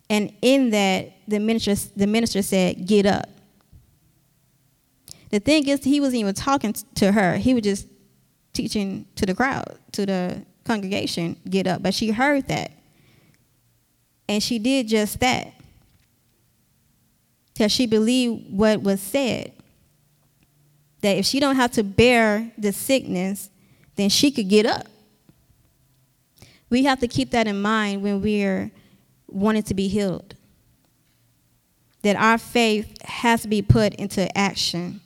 and 0.10 0.32
in 0.42 0.70
that, 0.72 1.14
the 1.28 1.40
minister, 1.40 1.76
the 1.96 2.06
minister 2.08 2.42
said, 2.42 2.86
Get 2.86 3.06
up. 3.06 3.35
The 5.36 5.42
thing 5.42 5.68
is, 5.68 5.84
he 5.84 6.00
wasn't 6.00 6.22
even 6.22 6.34
talking 6.34 6.74
to 6.96 7.12
her, 7.12 7.36
he 7.36 7.54
was 7.54 7.64
just 7.64 7.88
teaching 8.54 9.06
to 9.16 9.26
the 9.26 9.36
crowd, 9.36 9.78
to 9.92 10.06
the 10.06 10.46
congregation, 10.64 11.36
Get 11.50 11.68
up. 11.68 11.84
But 11.84 11.94
she 11.94 12.12
heard 12.12 12.48
that, 12.48 12.72
and 14.30 14.42
she 14.42 14.60
did 14.60 14.88
just 14.88 15.20
that 15.20 15.52
till 17.54 17.68
she 17.68 17.86
believed 17.86 18.50
what 18.50 18.82
was 18.82 19.02
said. 19.02 19.52
That 21.02 21.18
if 21.18 21.26
she 21.26 21.42
don't 21.42 21.58
have 21.58 21.72
to 21.72 21.84
bear 21.84 22.50
the 22.58 22.72
sickness, 22.72 23.50
then 23.98 24.08
she 24.08 24.32
could 24.32 24.48
get 24.48 24.66
up. 24.66 24.88
We 26.70 26.86
have 26.86 27.02
to 27.02 27.10
keep 27.10 27.32
that 27.32 27.46
in 27.46 27.62
mind 27.62 28.04
when 28.04 28.22
we're 28.22 28.72
wanting 29.28 29.64
to 29.64 29.74
be 29.74 29.90
healed. 29.90 30.34
That 32.04 32.16
our 32.16 32.38
faith 32.38 33.02
has 33.02 33.42
to 33.42 33.50
be 33.50 33.62
put 33.62 33.94
into 33.96 34.36
action. 34.38 35.02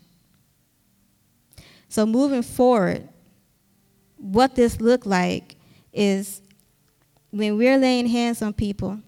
So 1.90 2.06
moving 2.06 2.44
forward, 2.44 3.10
what 4.18 4.56
this 4.56 4.80
looked 4.80 5.06
like 5.06 5.56
is 5.92 6.42
when 7.32 7.58
we're 7.58 7.78
laying 7.78 8.08
hands 8.08 8.42
on 8.42 8.54
people, 8.54 9.00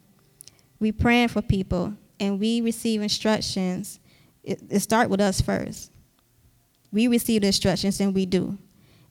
we 0.79 0.91
praying 0.91 1.29
for 1.29 1.41
people, 1.41 1.93
and 2.19 2.39
we 2.39 2.61
receive 2.61 3.01
instructions, 3.01 3.99
it, 4.43 4.61
it 4.69 4.79
start 4.79 5.09
with 5.09 5.21
us 5.21 5.41
first. 5.41 5.91
We 6.91 7.07
receive 7.07 7.41
the 7.41 7.47
instructions 7.47 7.99
and 7.99 8.13
we 8.13 8.25
do. 8.25 8.57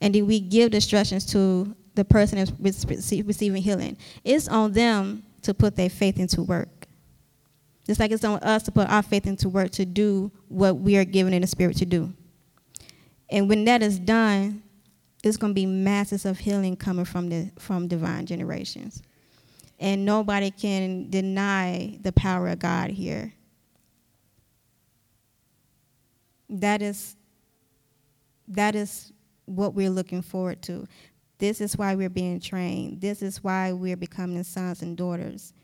And 0.01 0.14
then 0.14 0.27
we 0.27 0.41
give 0.41 0.73
the 0.73 0.77
instructions 0.77 1.25
to 1.27 1.75
the 1.95 2.05
person 2.05 2.39
that's 2.39 2.85
receiving 2.85 3.62
healing. 3.62 3.97
It's 4.25 4.49
on 4.49 4.73
them 4.73 5.23
to 5.43 5.55
put 5.55 5.77
their 5.77 5.91
faith 5.91 6.18
into 6.18 6.43
work. 6.43 6.87
Just 7.87 7.99
like 7.99 8.11
it's 8.11 8.25
on 8.25 8.39
us 8.41 8.62
to 8.64 8.73
put 8.73 8.89
our 8.89 9.03
faith 9.03 9.27
into 9.27 9.49
work 9.49 9.71
to 9.73 9.85
do 9.85 10.31
what 10.49 10.79
we 10.79 10.97
are 10.97 11.05
given 11.05 11.33
in 11.33 11.43
the 11.43 11.49
spirit 11.49 11.77
to 11.79 11.87
do. 11.87 12.12
And 13.31 13.49
when 13.49 13.64
that 13.64 13.83
is 13.83 13.99
done, 13.99 14.62
there's 15.22 15.37
going 15.37 15.53
to 15.53 15.55
be 15.55 15.66
masses 15.66 16.24
of 16.24 16.39
healing 16.39 16.76
coming 16.76 17.05
from 17.05 17.28
the 17.28 17.51
from 17.59 17.89
divine 17.89 18.26
generations 18.26 19.03
and 19.81 20.05
nobody 20.05 20.51
can 20.51 21.09
deny 21.09 21.99
the 22.03 22.12
power 22.12 22.49
of 22.49 22.59
God 22.59 22.91
here. 22.91 23.33
That 26.51 26.83
is 26.83 27.16
that 28.47 28.74
is 28.74 29.12
what 29.47 29.74
we're 29.74 29.91
looking 29.91 30.22
forward 30.22 30.61
to. 30.62 30.87
This 31.39 31.61
is 31.61 31.78
why 31.78 31.95
we're 31.95 32.11
being 32.11 32.41
trained. 32.41 33.01
This 33.01 33.22
is 33.22 33.43
why 33.43 33.72
we're 33.72 33.97
becoming 33.97 34.43
sons 34.43 34.83
and 34.83 34.97
daughters. 34.97 35.55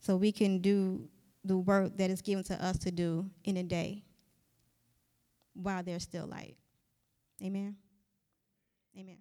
So 0.00 0.16
we 0.16 0.30
can 0.30 0.60
do 0.60 1.08
the 1.44 1.56
work 1.56 1.96
that 1.96 2.10
is 2.10 2.22
given 2.22 2.44
to 2.44 2.64
us 2.64 2.78
to 2.78 2.90
do 2.92 3.28
in 3.44 3.56
a 3.56 3.62
day 3.62 4.05
while 5.60 5.82
there's 5.82 6.02
still 6.02 6.26
light. 6.26 6.56
Amen. 7.42 7.76
Amen. 8.98 9.18